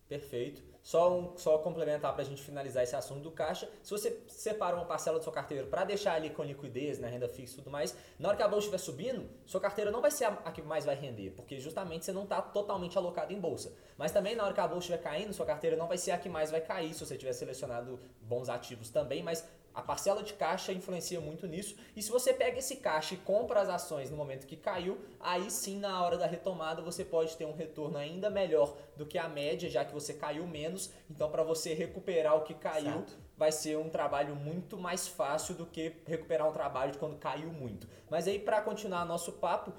Perfeito. 0.08 0.73
Só, 0.84 1.10
um, 1.10 1.34
só 1.38 1.56
complementar 1.56 2.12
para 2.12 2.20
a 2.20 2.24
gente 2.26 2.42
finalizar 2.42 2.84
esse 2.84 2.94
assunto 2.94 3.22
do 3.22 3.30
caixa. 3.30 3.66
Se 3.82 3.90
você 3.90 4.20
separa 4.28 4.76
uma 4.76 4.84
parcela 4.84 5.18
do 5.18 5.22
seu 5.22 5.32
carteiro 5.32 5.66
para 5.66 5.82
deixar 5.82 6.12
ali 6.12 6.28
com 6.28 6.44
liquidez, 6.44 6.98
né, 6.98 7.08
renda 7.08 7.26
fixa 7.26 7.54
e 7.54 7.56
tudo 7.56 7.70
mais, 7.70 7.96
na 8.18 8.28
hora 8.28 8.36
que 8.36 8.42
a 8.42 8.46
bolsa 8.46 8.66
estiver 8.66 8.76
subindo, 8.76 9.26
sua 9.46 9.62
carteira 9.62 9.90
não 9.90 10.02
vai 10.02 10.10
ser 10.10 10.26
a, 10.26 10.28
a 10.44 10.52
que 10.52 10.60
mais 10.60 10.84
vai 10.84 10.94
render, 10.94 11.30
porque 11.30 11.58
justamente 11.58 12.04
você 12.04 12.12
não 12.12 12.24
está 12.24 12.42
totalmente 12.42 12.98
alocado 12.98 13.32
em 13.32 13.40
bolsa. 13.40 13.72
Mas 13.96 14.12
também 14.12 14.36
na 14.36 14.44
hora 14.44 14.52
que 14.52 14.60
a 14.60 14.68
bolsa 14.68 14.80
estiver 14.80 14.98
caindo, 14.98 15.32
sua 15.32 15.46
carteira 15.46 15.74
não 15.74 15.88
vai 15.88 15.96
ser 15.96 16.10
a 16.10 16.18
que 16.18 16.28
mais 16.28 16.50
vai 16.50 16.60
cair, 16.60 16.92
se 16.92 17.00
você 17.00 17.16
tiver 17.16 17.32
selecionado 17.32 17.98
bons 18.20 18.50
ativos 18.50 18.90
também, 18.90 19.22
mas 19.22 19.42
a 19.74 19.82
parcela 19.82 20.22
de 20.22 20.32
caixa 20.34 20.72
influencia 20.72 21.20
muito 21.20 21.46
nisso. 21.46 21.74
E 21.96 22.02
se 22.02 22.10
você 22.10 22.32
pega 22.32 22.58
esse 22.58 22.76
caixa 22.76 23.14
e 23.14 23.18
compra 23.18 23.60
as 23.60 23.68
ações 23.68 24.10
no 24.10 24.16
momento 24.16 24.46
que 24.46 24.56
caiu, 24.56 24.98
aí 25.18 25.50
sim, 25.50 25.78
na 25.78 26.02
hora 26.02 26.16
da 26.16 26.26
retomada, 26.26 26.80
você 26.80 27.04
pode 27.04 27.36
ter 27.36 27.44
um 27.44 27.54
retorno 27.54 27.98
ainda 27.98 28.30
melhor 28.30 28.76
do 28.96 29.04
que 29.04 29.18
a 29.18 29.28
média, 29.28 29.68
já 29.68 29.84
que 29.84 29.92
você 29.92 30.14
caiu 30.14 30.46
menos. 30.46 30.92
Então, 31.10 31.30
para 31.30 31.42
você 31.42 31.74
recuperar 31.74 32.36
o 32.36 32.42
que 32.42 32.54
caiu, 32.54 32.92
certo. 32.92 33.18
vai 33.36 33.50
ser 33.50 33.76
um 33.76 33.90
trabalho 33.90 34.36
muito 34.36 34.78
mais 34.78 35.08
fácil 35.08 35.54
do 35.54 35.66
que 35.66 35.96
recuperar 36.06 36.48
um 36.48 36.52
trabalho 36.52 36.92
de 36.92 36.98
quando 36.98 37.16
caiu 37.16 37.52
muito. 37.52 37.88
Mas 38.08 38.28
aí, 38.28 38.38
para 38.38 38.60
continuar 38.60 39.04
nosso 39.04 39.32
papo, 39.32 39.72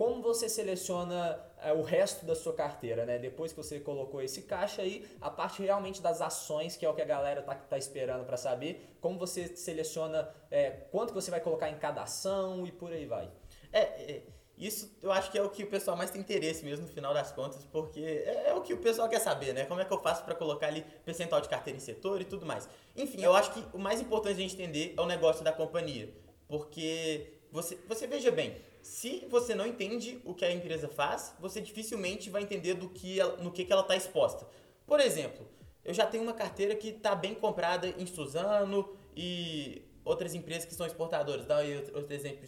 como 0.00 0.22
você 0.22 0.48
seleciona 0.48 1.38
é, 1.58 1.74
o 1.74 1.82
resto 1.82 2.24
da 2.24 2.34
sua 2.34 2.54
carteira, 2.54 3.04
né? 3.04 3.18
Depois 3.18 3.52
que 3.52 3.58
você 3.58 3.78
colocou 3.78 4.22
esse 4.22 4.40
caixa 4.40 4.80
aí, 4.80 5.06
a 5.20 5.28
parte 5.28 5.62
realmente 5.62 6.00
das 6.00 6.22
ações, 6.22 6.74
que 6.74 6.86
é 6.86 6.88
o 6.88 6.94
que 6.94 7.02
a 7.02 7.04
galera 7.04 7.42
tá, 7.42 7.54
tá 7.54 7.76
esperando 7.76 8.24
para 8.24 8.38
saber, 8.38 8.96
como 8.98 9.18
você 9.18 9.54
seleciona 9.54 10.34
é, 10.50 10.70
quanto 10.90 11.12
você 11.12 11.30
vai 11.30 11.38
colocar 11.38 11.68
em 11.68 11.76
cada 11.76 12.00
ação 12.00 12.66
e 12.66 12.72
por 12.72 12.90
aí 12.90 13.04
vai. 13.04 13.30
É, 13.70 13.80
é 13.80 14.22
Isso 14.56 14.90
eu 15.02 15.12
acho 15.12 15.30
que 15.30 15.36
é 15.36 15.42
o 15.42 15.50
que 15.50 15.64
o 15.64 15.66
pessoal 15.66 15.98
mais 15.98 16.10
tem 16.10 16.22
interesse 16.22 16.64
mesmo 16.64 16.86
no 16.86 16.92
final 16.94 17.12
das 17.12 17.30
contas, 17.30 17.62
porque 17.66 18.00
é, 18.00 18.48
é 18.48 18.54
o 18.54 18.62
que 18.62 18.72
o 18.72 18.78
pessoal 18.78 19.06
quer 19.06 19.20
saber, 19.20 19.52
né? 19.52 19.66
Como 19.66 19.82
é 19.82 19.84
que 19.84 19.92
eu 19.92 20.00
faço 20.00 20.24
para 20.24 20.34
colocar 20.34 20.68
ali 20.68 20.82
percentual 21.04 21.42
de 21.42 21.48
carteira 21.50 21.76
em 21.76 21.80
setor 21.82 22.22
e 22.22 22.24
tudo 22.24 22.46
mais. 22.46 22.66
Enfim, 22.96 23.22
eu 23.22 23.34
acho 23.34 23.52
que 23.52 23.62
o 23.76 23.78
mais 23.78 24.00
importante 24.00 24.38
a 24.38 24.40
gente 24.40 24.54
entender 24.54 24.94
é 24.96 25.00
o 25.02 25.04
negócio 25.04 25.44
da 25.44 25.52
companhia, 25.52 26.08
porque 26.48 27.38
você, 27.52 27.78
você 27.86 28.06
veja 28.06 28.30
bem, 28.30 28.56
se 28.82 29.26
você 29.28 29.54
não 29.54 29.66
entende 29.66 30.20
o 30.24 30.34
que 30.34 30.44
a 30.44 30.52
empresa 30.52 30.88
faz, 30.88 31.34
você 31.38 31.60
dificilmente 31.60 32.30
vai 32.30 32.42
entender 32.42 32.74
do 32.74 32.88
que 32.88 33.20
ela, 33.20 33.36
no 33.36 33.50
que, 33.50 33.64
que 33.64 33.72
ela 33.72 33.82
está 33.82 33.96
exposta. 33.96 34.46
Por 34.86 35.00
exemplo, 35.00 35.46
eu 35.84 35.94
já 35.94 36.06
tenho 36.06 36.22
uma 36.22 36.32
carteira 36.32 36.74
que 36.74 36.88
está 36.88 37.14
bem 37.14 37.34
comprada 37.34 37.88
em 37.88 38.06
Suzano 38.06 38.96
e 39.16 39.82
outras 40.10 40.34
empresas 40.34 40.64
que 40.64 40.74
são 40.74 40.86
exportadoras. 40.86 41.46
Dá 41.46 41.58
aí 41.58 41.76
outro 41.94 42.12
exemplo 42.12 42.46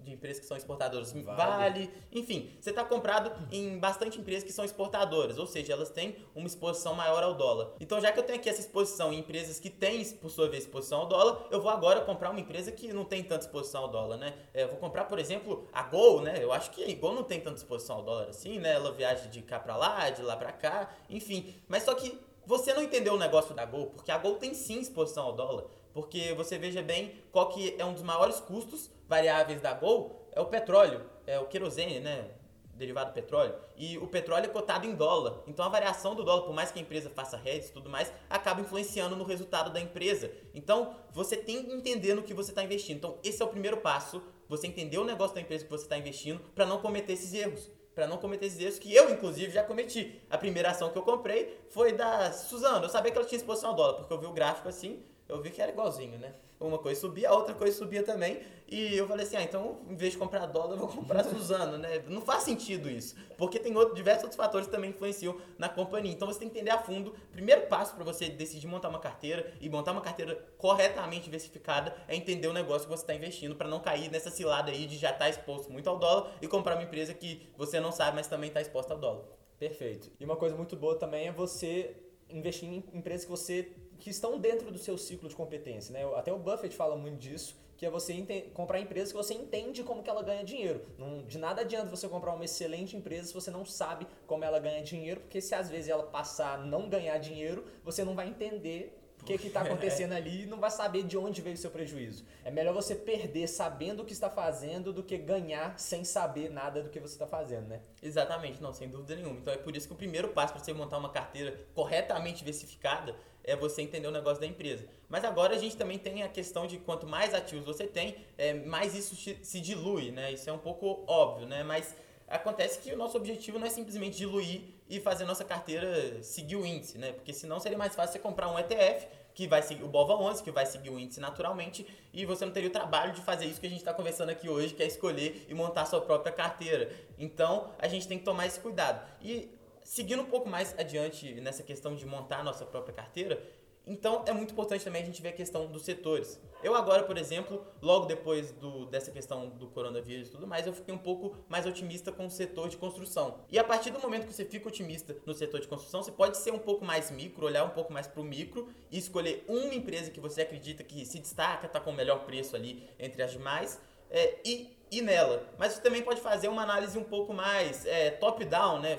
de 0.00 0.12
empresas 0.12 0.40
que 0.40 0.46
são 0.46 0.56
exportadoras. 0.56 1.12
Vale. 1.12 1.36
vale. 1.36 1.90
Enfim, 2.12 2.50
você 2.60 2.70
está 2.70 2.84
comprado 2.84 3.32
em 3.50 3.78
bastante 3.78 4.20
empresas 4.20 4.44
que 4.44 4.52
são 4.52 4.64
exportadoras, 4.64 5.38
ou 5.38 5.46
seja, 5.46 5.72
elas 5.72 5.90
têm 5.90 6.16
uma 6.34 6.46
exposição 6.46 6.94
maior 6.94 7.22
ao 7.22 7.34
dólar. 7.34 7.72
Então, 7.80 8.00
já 8.00 8.12
que 8.12 8.18
eu 8.18 8.24
tenho 8.24 8.38
aqui 8.38 8.48
essa 8.48 8.60
exposição 8.60 9.12
em 9.12 9.20
empresas 9.20 9.58
que 9.58 9.70
têm, 9.70 10.04
por 10.14 10.30
sua 10.30 10.48
vez, 10.48 10.64
exposição 10.64 11.00
ao 11.00 11.06
dólar, 11.06 11.46
eu 11.50 11.60
vou 11.60 11.70
agora 11.70 12.00
comprar 12.00 12.30
uma 12.30 12.40
empresa 12.40 12.72
que 12.72 12.92
não 12.92 13.04
tem 13.04 13.22
tanta 13.22 13.44
exposição 13.46 13.82
ao 13.82 13.88
dólar, 13.88 14.16
né? 14.16 14.34
É, 14.52 14.64
eu 14.64 14.68
vou 14.68 14.78
comprar, 14.78 15.04
por 15.04 15.18
exemplo, 15.18 15.68
a 15.72 15.82
Gol, 15.84 16.20
né? 16.20 16.42
Eu 16.42 16.52
acho 16.52 16.70
que 16.70 16.84
a 16.84 16.94
Gol 16.96 17.14
não 17.14 17.22
tem 17.22 17.40
tanta 17.40 17.56
exposição 17.56 17.96
ao 17.96 18.02
dólar 18.02 18.28
assim, 18.28 18.58
né? 18.58 18.74
Ela 18.74 18.92
viaja 18.92 19.28
de 19.28 19.40
cá 19.42 19.58
para 19.58 19.76
lá, 19.76 20.10
de 20.10 20.22
lá 20.22 20.36
para 20.36 20.52
cá, 20.52 20.90
enfim. 21.08 21.54
Mas 21.68 21.84
só 21.84 21.94
que 21.94 22.18
você 22.46 22.74
não 22.74 22.82
entendeu 22.82 23.14
o 23.14 23.18
negócio 23.18 23.54
da 23.54 23.64
Gol, 23.64 23.86
porque 23.86 24.10
a 24.10 24.18
Gol 24.18 24.36
tem 24.36 24.52
sim 24.54 24.80
exposição 24.80 25.24
ao 25.24 25.32
dólar. 25.32 25.64
Porque 25.94 26.34
você 26.34 26.58
veja 26.58 26.82
bem 26.82 27.22
qual 27.30 27.48
que 27.48 27.76
é 27.78 27.84
um 27.84 27.94
dos 27.94 28.02
maiores 28.02 28.40
custos 28.40 28.90
variáveis 29.08 29.60
da 29.60 29.72
Gol, 29.72 30.28
é 30.32 30.40
o 30.40 30.46
petróleo, 30.46 31.00
é 31.24 31.38
o 31.38 31.46
querosene, 31.46 32.00
né? 32.00 32.32
Derivado 32.74 33.12
do 33.12 33.14
petróleo. 33.14 33.54
E 33.76 33.96
o 33.98 34.08
petróleo 34.08 34.46
é 34.46 34.48
cotado 34.48 34.84
em 34.84 34.96
dólar. 34.96 35.44
Então 35.46 35.64
a 35.64 35.68
variação 35.68 36.16
do 36.16 36.24
dólar, 36.24 36.42
por 36.42 36.52
mais 36.52 36.72
que 36.72 36.80
a 36.80 36.82
empresa 36.82 37.08
faça 37.08 37.40
hedges 37.44 37.70
e 37.70 37.72
tudo 37.72 37.88
mais, 37.88 38.12
acaba 38.28 38.60
influenciando 38.60 39.14
no 39.14 39.22
resultado 39.22 39.72
da 39.72 39.80
empresa. 39.80 40.32
Então 40.52 40.96
você 41.12 41.36
tem 41.36 41.62
que 41.62 41.72
entender 41.72 42.14
no 42.14 42.24
que 42.24 42.34
você 42.34 42.50
está 42.50 42.64
investindo. 42.64 42.96
Então 42.96 43.18
esse 43.22 43.40
é 43.40 43.44
o 43.44 43.48
primeiro 43.48 43.76
passo, 43.76 44.20
você 44.48 44.66
entender 44.66 44.98
o 44.98 45.04
negócio 45.04 45.36
da 45.36 45.40
empresa 45.40 45.64
que 45.64 45.70
você 45.70 45.84
está 45.84 45.96
investindo 45.96 46.40
para 46.56 46.66
não 46.66 46.80
cometer 46.80 47.12
esses 47.12 47.32
erros 47.32 47.70
para 47.94 48.08
não 48.08 48.16
cometer 48.16 48.46
esses 48.46 48.58
erros 48.58 48.78
que 48.78 48.92
eu, 48.92 49.08
inclusive, 49.08 49.52
já 49.52 49.62
cometi. 49.62 50.20
A 50.28 50.36
primeira 50.36 50.70
ação 50.70 50.90
que 50.90 50.98
eu 50.98 51.02
comprei 51.02 51.64
foi 51.70 51.92
da 51.92 52.32
Suzano. 52.32 52.84
Eu 52.84 52.88
sabia 52.88 53.12
que 53.12 53.16
ela 53.16 53.26
tinha 53.26 53.38
exposição 53.38 53.70
ao 53.70 53.76
dólar, 53.76 53.94
porque 53.94 54.12
eu 54.12 54.18
vi 54.18 54.26
o 54.26 54.32
gráfico 54.32 54.68
assim, 54.68 55.00
eu 55.28 55.40
vi 55.40 55.50
que 55.50 55.60
era 55.60 55.70
igualzinho, 55.70 56.18
né? 56.18 56.34
Uma 56.60 56.78
coisa 56.78 57.00
subia, 57.00 57.28
a 57.28 57.34
outra 57.34 57.54
coisa 57.54 57.76
subia 57.76 58.02
também. 58.02 58.40
E 58.66 58.96
eu 58.96 59.06
falei 59.06 59.26
assim, 59.26 59.36
ah, 59.36 59.42
então 59.42 59.80
em 59.88 59.96
vez 59.96 60.12
de 60.12 60.18
comprar 60.18 60.46
dólar, 60.46 60.74
eu 60.74 60.78
vou 60.78 60.88
comprar 60.88 61.22
Suzano, 61.24 61.76
né? 61.76 62.02
Não 62.08 62.22
faz 62.22 62.42
sentido 62.42 62.88
isso. 62.88 63.16
Porque 63.36 63.58
tem 63.58 63.76
outro, 63.76 63.94
diversos 63.94 64.24
outros 64.24 64.36
fatores 64.36 64.66
que 64.66 64.72
também 64.72 64.90
influenciam 64.90 65.38
na 65.58 65.68
companhia. 65.68 66.12
Então 66.12 66.26
você 66.26 66.38
tem 66.38 66.48
que 66.48 66.56
entender 66.56 66.70
a 66.70 66.78
fundo. 66.78 67.14
Primeiro 67.32 67.66
passo 67.66 67.94
para 67.94 68.04
você 68.04 68.28
decidir 68.28 68.66
montar 68.66 68.88
uma 68.88 68.98
carteira 68.98 69.52
e 69.60 69.68
montar 69.68 69.92
uma 69.92 70.00
carteira 70.00 70.36
corretamente 70.56 71.24
diversificada 71.24 71.94
é 72.08 72.16
entender 72.16 72.48
o 72.48 72.52
negócio 72.52 72.88
que 72.88 72.96
você 72.96 73.02
está 73.02 73.14
investindo 73.14 73.54
para 73.54 73.68
não 73.68 73.80
cair 73.80 74.10
nessa 74.10 74.30
cilada 74.30 74.70
aí 74.70 74.86
de 74.86 74.96
já 74.96 75.10
estar 75.10 75.24
tá 75.24 75.30
exposto 75.30 75.70
muito 75.70 75.88
ao 75.88 75.98
dólar 75.98 76.32
e 76.40 76.48
comprar 76.48 76.74
uma 76.74 76.84
empresa 76.84 77.12
que 77.12 77.48
você 77.56 77.80
não 77.80 77.92
sabe, 77.92 78.16
mas 78.16 78.26
também 78.26 78.48
está 78.48 78.60
exposta 78.60 78.94
ao 78.94 78.98
dólar. 78.98 79.24
Perfeito. 79.58 80.10
E 80.18 80.24
uma 80.24 80.36
coisa 80.36 80.56
muito 80.56 80.76
boa 80.76 80.98
também 80.98 81.28
é 81.28 81.32
você 81.32 81.96
investir 82.28 82.68
em 82.68 82.84
empresas 82.92 83.24
que 83.24 83.30
você 83.30 83.72
que 83.98 84.10
estão 84.10 84.38
dentro 84.38 84.70
do 84.70 84.78
seu 84.78 84.96
ciclo 84.98 85.28
de 85.28 85.34
competência. 85.34 85.92
Né? 85.92 86.04
Até 86.16 86.32
o 86.32 86.38
Buffett 86.38 86.74
fala 86.74 86.96
muito 86.96 87.18
disso, 87.18 87.56
que 87.76 87.84
é 87.84 87.90
você 87.90 88.14
comprar 88.54 88.80
empresas 88.80 89.10
que 89.10 89.16
você 89.16 89.34
entende 89.34 89.82
como 89.82 90.02
que 90.02 90.10
ela 90.10 90.22
ganha 90.22 90.44
dinheiro. 90.44 90.82
Não, 90.98 91.22
de 91.22 91.38
nada 91.38 91.62
adianta 91.62 91.90
você 91.90 92.08
comprar 92.08 92.34
uma 92.34 92.44
excelente 92.44 92.96
empresa 92.96 93.28
se 93.28 93.34
você 93.34 93.50
não 93.50 93.64
sabe 93.64 94.06
como 94.26 94.44
ela 94.44 94.58
ganha 94.58 94.82
dinheiro, 94.82 95.20
porque 95.20 95.40
se 95.40 95.54
às 95.54 95.68
vezes 95.68 95.88
ela 95.88 96.04
passar 96.04 96.54
a 96.54 96.58
não 96.58 96.88
ganhar 96.88 97.18
dinheiro, 97.18 97.64
você 97.84 98.04
não 98.04 98.14
vai 98.14 98.28
entender 98.28 99.00
o 99.32 99.38
que 99.38 99.46
está 99.46 99.62
acontecendo 99.62 100.12
ali 100.12 100.42
e 100.42 100.46
não 100.46 100.60
vai 100.60 100.70
saber 100.70 101.02
de 101.02 101.16
onde 101.16 101.40
veio 101.40 101.54
o 101.54 101.58
seu 101.58 101.70
prejuízo. 101.70 102.24
É 102.44 102.50
melhor 102.50 102.74
você 102.74 102.94
perder 102.94 103.48
sabendo 103.48 104.02
o 104.02 104.04
que 104.04 104.12
está 104.12 104.28
fazendo 104.28 104.92
do 104.92 105.02
que 105.02 105.16
ganhar 105.16 105.78
sem 105.78 106.04
saber 106.04 106.50
nada 106.50 106.82
do 106.82 106.90
que 106.90 107.00
você 107.00 107.14
está 107.14 107.26
fazendo, 107.26 107.68
né? 107.68 107.80
Exatamente, 108.02 108.62
não, 108.62 108.72
sem 108.72 108.88
dúvida 108.88 109.16
nenhuma. 109.16 109.38
Então 109.38 109.52
é 109.52 109.56
por 109.56 109.74
isso 109.74 109.88
que 109.88 109.94
o 109.94 109.96
primeiro 109.96 110.28
passo 110.28 110.52
para 110.52 110.62
você 110.62 110.72
montar 110.74 110.98
uma 110.98 111.08
carteira 111.08 111.58
corretamente 111.74 112.38
diversificada 112.38 113.16
é 113.44 113.54
você 113.54 113.82
entender 113.82 114.08
o 114.08 114.10
negócio 114.10 114.40
da 114.40 114.46
empresa. 114.46 114.84
Mas 115.08 115.24
agora 115.24 115.54
a 115.54 115.58
gente 115.58 115.76
também 115.76 115.98
tem 115.98 116.22
a 116.22 116.28
questão 116.28 116.66
de 116.66 116.78
quanto 116.78 117.06
mais 117.06 117.34
ativos 117.34 117.64
você 117.64 117.86
tem, 117.86 118.16
é, 118.36 118.54
mais 118.54 118.94
isso 118.94 119.14
se 119.42 119.60
dilui, 119.60 120.10
né? 120.10 120.32
Isso 120.32 120.48
é 120.48 120.52
um 120.52 120.58
pouco 120.58 121.04
óbvio, 121.06 121.46
né? 121.46 121.62
Mas 121.62 121.94
acontece 122.26 122.78
que 122.80 122.92
o 122.92 122.96
nosso 122.96 123.16
objetivo 123.16 123.58
não 123.58 123.66
é 123.66 123.70
simplesmente 123.70 124.16
diluir 124.16 124.62
e 124.88 125.00
fazer 125.00 125.24
nossa 125.24 125.44
carteira 125.44 126.22
seguir 126.22 126.56
o 126.56 126.66
índice, 126.66 126.98
né? 126.98 127.12
Porque 127.12 127.32
senão 127.32 127.60
seria 127.60 127.78
mais 127.78 127.94
fácil 127.94 128.12
você 128.12 128.18
comprar 128.18 128.50
um 128.50 128.58
ETF 128.58 129.06
que 129.34 129.48
vai 129.48 129.62
seguir 129.62 129.82
o 129.82 129.88
BOVA 129.88 130.14
11, 130.14 130.42
que 130.42 130.50
vai 130.50 130.64
seguir 130.64 130.90
o 130.90 130.98
índice 130.98 131.20
naturalmente, 131.20 131.86
e 132.12 132.24
você 132.24 132.44
não 132.44 132.52
teria 132.52 132.68
o 132.68 132.72
trabalho 132.72 133.12
de 133.12 133.20
fazer 133.20 133.46
isso 133.46 133.60
que 133.60 133.66
a 133.66 133.70
gente 133.70 133.80
está 133.80 133.92
conversando 133.92 134.30
aqui 134.30 134.48
hoje, 134.48 134.72
que 134.72 134.82
é 134.82 134.86
escolher 134.86 135.44
e 135.48 135.54
montar 135.54 135.86
sua 135.86 136.00
própria 136.00 136.32
carteira. 136.32 136.88
Então, 137.18 137.70
a 137.78 137.88
gente 137.88 138.06
tem 138.06 138.16
que 138.16 138.24
tomar 138.24 138.46
esse 138.46 138.60
cuidado. 138.60 139.04
E 139.20 139.50
seguindo 139.84 140.22
um 140.22 140.26
pouco 140.26 140.48
mais 140.48 140.74
adiante 140.78 141.34
nessa 141.34 141.62
questão 141.62 141.94
de 141.94 142.04
montar 142.04 142.40
a 142.40 142.42
nossa 142.42 142.64
própria 142.64 142.94
carteira, 142.94 143.40
então 143.86 144.24
é 144.26 144.32
muito 144.32 144.52
importante 144.52 144.82
também 144.82 145.02
a 145.02 145.04
gente 145.04 145.20
ver 145.20 145.28
a 145.28 145.32
questão 145.32 145.66
dos 145.66 145.84
setores. 145.84 146.40
Eu 146.62 146.74
agora, 146.74 147.02
por 147.02 147.18
exemplo, 147.18 147.62
logo 147.82 148.06
depois 148.06 148.50
do, 148.52 148.86
dessa 148.86 149.10
questão 149.10 149.50
do 149.50 149.66
coronavírus 149.68 150.28
e 150.28 150.30
tudo 150.30 150.46
mais, 150.46 150.66
eu 150.66 150.72
fiquei 150.72 150.94
um 150.94 150.98
pouco 150.98 151.36
mais 151.50 151.66
otimista 151.66 152.10
com 152.10 152.24
o 152.24 152.30
setor 152.30 152.70
de 152.70 152.78
construção. 152.78 153.40
E 153.50 153.58
a 153.58 153.64
partir 153.64 153.90
do 153.90 154.00
momento 154.00 154.26
que 154.26 154.32
você 154.32 154.46
fica 154.46 154.68
otimista 154.68 155.14
no 155.26 155.34
setor 155.34 155.60
de 155.60 155.68
construção, 155.68 156.02
você 156.02 156.10
pode 156.10 156.38
ser 156.38 156.50
um 156.52 156.58
pouco 156.58 156.82
mais 156.82 157.10
micro, 157.10 157.44
olhar 157.44 157.64
um 157.64 157.70
pouco 157.70 157.92
mais 157.92 158.06
para 158.06 158.22
o 158.22 158.24
micro 158.24 158.70
e 158.90 158.96
escolher 158.96 159.44
uma 159.46 159.74
empresa 159.74 160.10
que 160.10 160.20
você 160.20 160.40
acredita 160.40 160.82
que 160.82 161.04
se 161.04 161.18
destaca, 161.18 161.66
está 161.66 161.78
com 161.78 161.90
o 161.90 161.94
melhor 161.94 162.24
preço 162.24 162.56
ali 162.56 162.88
entre 162.98 163.22
as 163.22 163.32
demais, 163.32 163.78
é, 164.10 164.38
e 164.44 164.73
ir 164.98 165.02
nela. 165.02 165.48
Mas 165.58 165.72
você 165.72 165.80
também 165.80 166.02
pode 166.02 166.20
fazer 166.20 166.48
uma 166.48 166.62
análise 166.62 166.98
um 166.98 167.04
pouco 167.04 167.32
mais 167.32 167.84
é, 167.86 168.10
top-down, 168.10 168.80
né? 168.80 168.98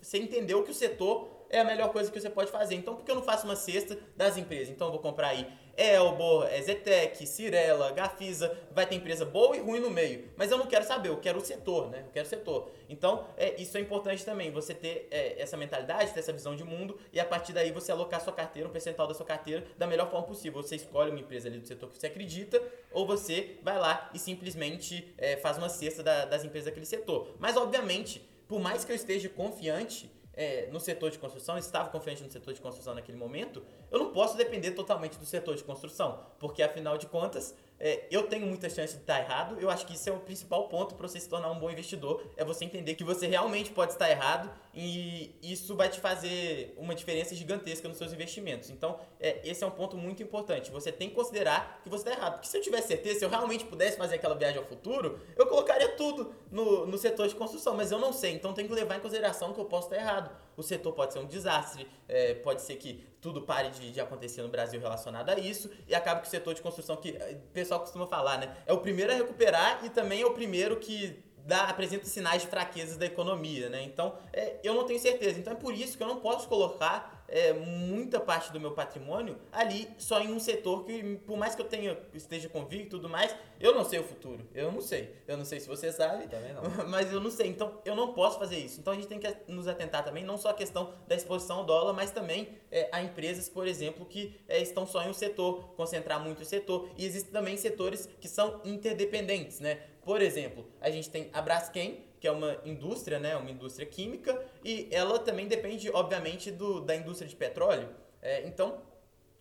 Você 0.00 0.18
entendeu 0.18 0.62
que 0.62 0.70
o 0.70 0.74
setor 0.74 1.28
é 1.48 1.60
a 1.60 1.64
melhor 1.64 1.92
coisa 1.92 2.10
que 2.10 2.20
você 2.20 2.30
pode 2.30 2.50
fazer. 2.50 2.74
Então, 2.74 2.96
por 2.96 3.04
que 3.04 3.10
eu 3.10 3.14
não 3.14 3.22
faço 3.22 3.46
uma 3.46 3.56
cesta 3.56 3.98
das 4.16 4.36
empresas? 4.36 4.70
Então, 4.70 4.88
eu 4.88 4.92
vou 4.92 5.00
comprar 5.00 5.28
aí 5.28 5.46
Elbor, 5.76 6.46
Zetec, 6.62 7.26
Cirela, 7.26 7.92
Gafisa, 7.92 8.56
vai 8.72 8.86
ter 8.86 8.96
empresa 8.96 9.24
boa 9.24 9.56
e 9.56 9.60
ruim 9.60 9.80
no 9.80 9.90
meio. 9.90 10.30
Mas 10.36 10.50
eu 10.50 10.58
não 10.58 10.66
quero 10.66 10.84
saber, 10.84 11.08
eu 11.08 11.16
quero 11.18 11.38
o 11.38 11.44
setor, 11.44 11.90
né? 11.90 12.02
Eu 12.06 12.12
quero 12.12 12.26
o 12.26 12.28
setor. 12.28 12.70
Então, 12.88 13.26
é, 13.36 13.60
isso 13.60 13.76
é 13.76 13.80
importante 13.80 14.24
também, 14.24 14.50
você 14.50 14.74
ter 14.74 15.08
é, 15.10 15.40
essa 15.40 15.56
mentalidade, 15.56 16.12
ter 16.12 16.20
essa 16.20 16.32
visão 16.32 16.54
de 16.54 16.64
mundo 16.64 16.98
e 17.12 17.18
a 17.18 17.24
partir 17.24 17.52
daí 17.52 17.70
você 17.72 17.92
alocar 17.92 18.20
sua 18.20 18.32
carteira, 18.32 18.68
um 18.68 18.72
percentual 18.72 19.08
da 19.08 19.14
sua 19.14 19.26
carteira 19.26 19.64
da 19.78 19.86
melhor 19.86 20.10
forma 20.10 20.26
possível. 20.26 20.62
Você 20.62 20.76
escolhe 20.76 21.10
uma 21.10 21.20
empresa 21.20 21.48
ali 21.48 21.58
do 21.58 21.66
setor 21.66 21.88
que 21.90 21.98
você 21.98 22.06
acredita 22.06 22.62
ou 22.90 23.06
você 23.06 23.56
vai 23.62 23.78
lá 23.78 24.10
e 24.14 24.18
simplesmente 24.18 25.14
é, 25.16 25.36
faz 25.36 25.58
uma 25.58 25.68
cesta 25.68 26.02
da, 26.02 26.24
das 26.24 26.44
empresas 26.44 26.66
daquele 26.66 26.86
setor. 26.86 27.34
Mas, 27.38 27.56
obviamente, 27.56 28.22
por 28.46 28.60
mais 28.60 28.84
que 28.84 28.92
eu 28.92 28.96
esteja 28.96 29.28
confiante 29.28 30.10
é, 30.34 30.68
no 30.70 30.80
setor 30.80 31.10
de 31.10 31.18
construção, 31.18 31.58
estava 31.58 31.88
confiante 31.90 32.22
no 32.22 32.30
setor 32.30 32.54
de 32.54 32.60
construção 32.60 32.94
naquele 32.94 33.18
momento, 33.18 33.62
eu 33.90 33.98
não 33.98 34.12
posso 34.12 34.36
depender 34.36 34.72
totalmente 34.72 35.18
do 35.18 35.26
setor 35.26 35.54
de 35.54 35.64
construção, 35.64 36.24
porque 36.38 36.62
afinal 36.62 36.96
de 36.96 37.06
contas 37.06 37.54
é, 37.84 38.06
eu 38.12 38.28
tenho 38.28 38.46
muita 38.46 38.70
chance 38.70 38.94
de 38.94 39.00
estar 39.00 39.18
errado. 39.18 39.56
Eu 39.60 39.68
acho 39.68 39.84
que 39.84 39.94
isso 39.94 40.08
é 40.08 40.12
o 40.12 40.20
principal 40.20 40.68
ponto 40.68 40.94
para 40.94 41.08
você 41.08 41.18
se 41.18 41.28
tornar 41.28 41.50
um 41.50 41.58
bom 41.58 41.68
investidor, 41.68 42.24
é 42.36 42.44
você 42.44 42.64
entender 42.64 42.94
que 42.94 43.02
você 43.02 43.26
realmente 43.26 43.72
pode 43.72 43.92
estar 43.92 44.08
errado 44.08 44.48
e 44.72 45.34
isso 45.42 45.74
vai 45.74 45.88
te 45.88 45.98
fazer 45.98 46.76
uma 46.78 46.94
diferença 46.94 47.34
gigantesca 47.34 47.88
nos 47.88 47.98
seus 47.98 48.12
investimentos. 48.12 48.70
Então, 48.70 49.00
é, 49.18 49.40
esse 49.42 49.64
é 49.64 49.66
um 49.66 49.70
ponto 49.72 49.96
muito 49.96 50.22
importante. 50.22 50.70
Você 50.70 50.92
tem 50.92 51.08
que 51.08 51.16
considerar 51.16 51.80
que 51.82 51.90
você 51.90 52.08
está 52.08 52.12
errado. 52.12 52.34
Porque 52.34 52.46
se 52.46 52.56
eu 52.56 52.62
tivesse 52.62 52.86
certeza, 52.86 53.18
se 53.18 53.24
eu 53.24 53.28
realmente 53.28 53.64
pudesse 53.64 53.96
fazer 53.96 54.14
aquela 54.14 54.36
viagem 54.36 54.58
ao 54.58 54.64
futuro, 54.64 55.18
eu 55.36 55.44
colocaria 55.48 55.88
tudo 55.96 56.32
no, 56.52 56.86
no 56.86 56.96
setor 56.96 57.26
de 57.26 57.34
construção, 57.34 57.74
mas 57.74 57.90
eu 57.90 57.98
não 57.98 58.12
sei. 58.12 58.32
Então, 58.32 58.54
tem 58.54 58.64
que 58.64 58.72
levar 58.72 58.96
em 58.96 59.00
consideração 59.00 59.52
que 59.52 59.58
eu 59.58 59.64
posso 59.64 59.88
estar 59.88 60.00
errado. 60.00 60.30
O 60.56 60.62
setor 60.62 60.92
pode 60.92 61.14
ser 61.14 61.18
um 61.18 61.26
desastre, 61.26 61.88
é, 62.08 62.34
pode 62.34 62.62
ser 62.62 62.76
que 62.76 63.10
tudo 63.22 63.40
pare 63.42 63.70
de, 63.70 63.92
de, 63.92 64.00
acontecer 64.00 64.42
no 64.42 64.48
Brasil 64.48 64.80
relacionado 64.80 65.30
a 65.30 65.38
isso 65.38 65.70
e 65.86 65.94
acaba 65.94 66.20
que 66.20 66.26
o 66.26 66.30
setor 66.30 66.54
de 66.54 66.60
construção, 66.60 66.96
que 66.96 67.10
eh, 67.10 67.38
o 67.54 67.54
pessoal 67.72 67.80
costuma 67.80 68.06
falar, 68.06 68.38
né? 68.38 68.54
É 68.66 68.72
o 68.72 68.78
primeiro 68.78 69.12
a 69.12 69.14
recuperar 69.14 69.80
e 69.84 69.88
também 69.88 70.22
é 70.22 70.26
o 70.26 70.32
primeiro 70.32 70.76
que 70.76 71.22
dá, 71.46 71.64
apresenta 71.64 72.04
sinais 72.04 72.42
de 72.42 72.48
fraquezas 72.48 72.96
da 72.96 73.06
economia, 73.06 73.68
né? 73.68 73.82
Então, 73.82 74.14
é, 74.32 74.56
eu 74.62 74.74
não 74.74 74.84
tenho 74.84 75.00
certeza. 75.00 75.38
Então, 75.38 75.52
é 75.52 75.56
por 75.56 75.74
isso 75.74 75.96
que 75.96 76.02
eu 76.02 76.06
não 76.06 76.20
posso 76.20 76.48
colocar 76.48 77.21
é, 77.32 77.54
muita 77.54 78.20
parte 78.20 78.52
do 78.52 78.60
meu 78.60 78.72
patrimônio 78.72 79.38
ali 79.50 79.88
só 79.96 80.20
em 80.20 80.30
um 80.30 80.38
setor 80.38 80.84
que, 80.84 81.16
por 81.26 81.38
mais 81.38 81.54
que 81.54 81.62
eu 81.62 81.66
tenha, 81.66 81.98
esteja 82.12 82.46
convicto 82.46 82.84
e 82.84 82.90
tudo 82.90 83.08
mais, 83.08 83.34
eu 83.58 83.74
não 83.74 83.84
sei 83.84 83.98
o 84.00 84.04
futuro. 84.04 84.46
Eu 84.54 84.70
não 84.70 84.82
sei. 84.82 85.16
Eu 85.26 85.38
não 85.38 85.44
sei 85.44 85.58
se 85.58 85.66
você 85.66 85.90
sabe, 85.90 86.28
Também 86.28 86.52
não. 86.52 86.62
mas 86.88 87.10
eu 87.10 87.20
não 87.20 87.30
sei. 87.30 87.48
Então, 87.48 87.80
eu 87.86 87.96
não 87.96 88.12
posso 88.12 88.38
fazer 88.38 88.58
isso. 88.58 88.78
Então, 88.78 88.92
a 88.92 88.96
gente 88.96 89.08
tem 89.08 89.18
que 89.18 89.34
nos 89.48 89.66
atentar 89.66 90.04
também, 90.04 90.22
não 90.22 90.36
só 90.36 90.50
a 90.50 90.54
questão 90.54 90.92
da 91.08 91.14
exposição 91.14 91.58
ao 91.58 91.64
dólar, 91.64 91.94
mas 91.94 92.10
também 92.10 92.48
é, 92.70 92.90
a 92.92 93.02
empresas, 93.02 93.48
por 93.48 93.66
exemplo, 93.66 94.04
que 94.04 94.38
é, 94.46 94.60
estão 94.60 94.86
só 94.86 95.02
em 95.02 95.08
um 95.08 95.14
setor, 95.14 95.72
concentrar 95.74 96.22
muito 96.22 96.42
o 96.42 96.44
setor. 96.44 96.90
E 96.98 97.06
existem 97.06 97.32
também 97.32 97.56
setores 97.56 98.10
que 98.20 98.28
são 98.28 98.60
interdependentes, 98.62 99.58
né? 99.58 99.80
Por 100.04 100.20
exemplo, 100.20 100.66
a 100.80 100.90
gente 100.90 101.08
tem 101.08 101.30
a 101.32 101.40
Braskem, 101.40 102.04
que 102.22 102.28
é 102.28 102.30
uma 102.30 102.56
indústria, 102.64 103.18
né, 103.18 103.34
uma 103.36 103.50
indústria 103.50 103.84
química, 103.84 104.40
e 104.64 104.86
ela 104.92 105.18
também 105.18 105.48
depende, 105.48 105.90
obviamente, 105.92 106.52
do, 106.52 106.80
da 106.80 106.94
indústria 106.94 107.28
de 107.28 107.34
petróleo. 107.34 107.88
É, 108.22 108.46
então, 108.46 108.80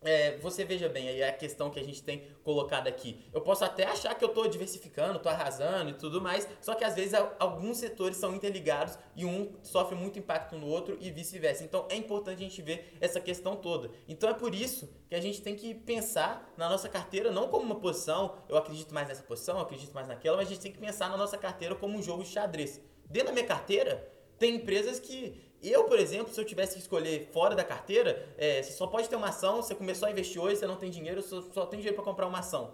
é, 0.04 0.38
você 0.38 0.66
veja 0.66 0.90
bem 0.90 1.08
aí 1.08 1.24
a 1.24 1.32
questão 1.32 1.70
que 1.70 1.80
a 1.80 1.84
gente 1.84 2.02
tem 2.02 2.28
colocado 2.44 2.88
aqui. 2.88 3.24
Eu 3.32 3.42
posso 3.42 3.64
até 3.64 3.86
achar 3.86 4.16
que 4.16 4.24
eu 4.24 4.30
estou 4.30 4.48
diversificando, 4.48 5.18
estou 5.18 5.32
arrasando 5.32 5.92
e 5.92 5.94
tudo 5.94 6.20
mais, 6.20 6.48
só 6.60 6.74
que 6.74 6.84
às 6.84 6.96
vezes 6.96 7.14
alguns 7.40 7.78
setores 7.78 8.18
são 8.18 8.34
interligados 8.34 8.98
e 9.16 9.26
um 9.26 9.54
sofre 9.62 9.96
muito 9.96 10.18
impacto 10.18 10.56
no 10.56 10.68
outro 10.68 10.98
e 11.00 11.12
vice-versa. 11.12 11.64
Então 11.64 11.88
é 11.90 11.96
importante 11.96 12.40
a 12.40 12.44
gente 12.48 12.62
ver 12.64 12.98
essa 13.00 13.20
questão 13.20 13.56
toda. 13.56 13.92
Então 14.08 14.28
é 14.28 14.34
por 14.34 14.56
isso 14.56 14.90
que 15.08 15.14
a 15.14 15.22
gente 15.22 15.42
tem 15.42 15.56
que 15.56 15.76
pensar 15.76 16.52
na 16.58 16.68
nossa 16.68 16.90
carteira 16.90 17.30
não 17.30 17.48
como 17.48 17.64
uma 17.64 17.80
posição, 17.80 18.38
eu 18.50 18.58
acredito 18.58 18.94
mais 18.94 19.08
nessa 19.08 19.24
posição, 19.24 19.58
eu 19.58 19.62
acredito 19.62 19.94
mais 19.94 20.08
naquela, 20.08 20.38
mas 20.38 20.48
a 20.48 20.50
gente 20.50 20.62
tem 20.62 20.72
que 20.72 20.80
pensar 20.80 21.10
na 21.10 21.18
nossa 21.18 21.38
carteira 21.38 21.76
como 21.76 21.98
um 21.98 22.02
jogo 22.02 22.24
de 22.24 22.30
xadrez. 22.30 22.82
Dentro 23.06 23.28
da 23.28 23.34
minha 23.34 23.46
carteira, 23.46 24.10
tem 24.40 24.56
empresas 24.56 25.00
que 25.00 25.51
eu, 25.62 25.84
por 25.84 26.00
exemplo, 26.00 26.34
se 26.34 26.40
eu 26.40 26.46
tivesse 26.46 26.74
que 26.74 26.80
escolher 26.80 27.30
fora 27.32 27.56
da 27.56 27.64
carteira, 27.64 28.28
é, 28.38 28.64
você 28.64 28.72
só 28.74 28.88
pode 28.88 29.08
ter 29.08 29.16
uma 29.16 29.30
ação, 29.30 29.58
você 29.58 29.76
começou 29.76 30.08
a 30.08 30.12
investir 30.12 30.42
hoje, 30.42 30.58
você 30.58 30.66
não 30.66 30.76
tem 30.76 30.90
dinheiro, 30.90 31.22
só, 31.22 31.42
só 31.54 31.66
tem 31.66 31.80
dinheiro 31.80 31.96
para 31.96 32.04
comprar 32.04 32.28
uma 32.28 32.40
ação. 32.40 32.74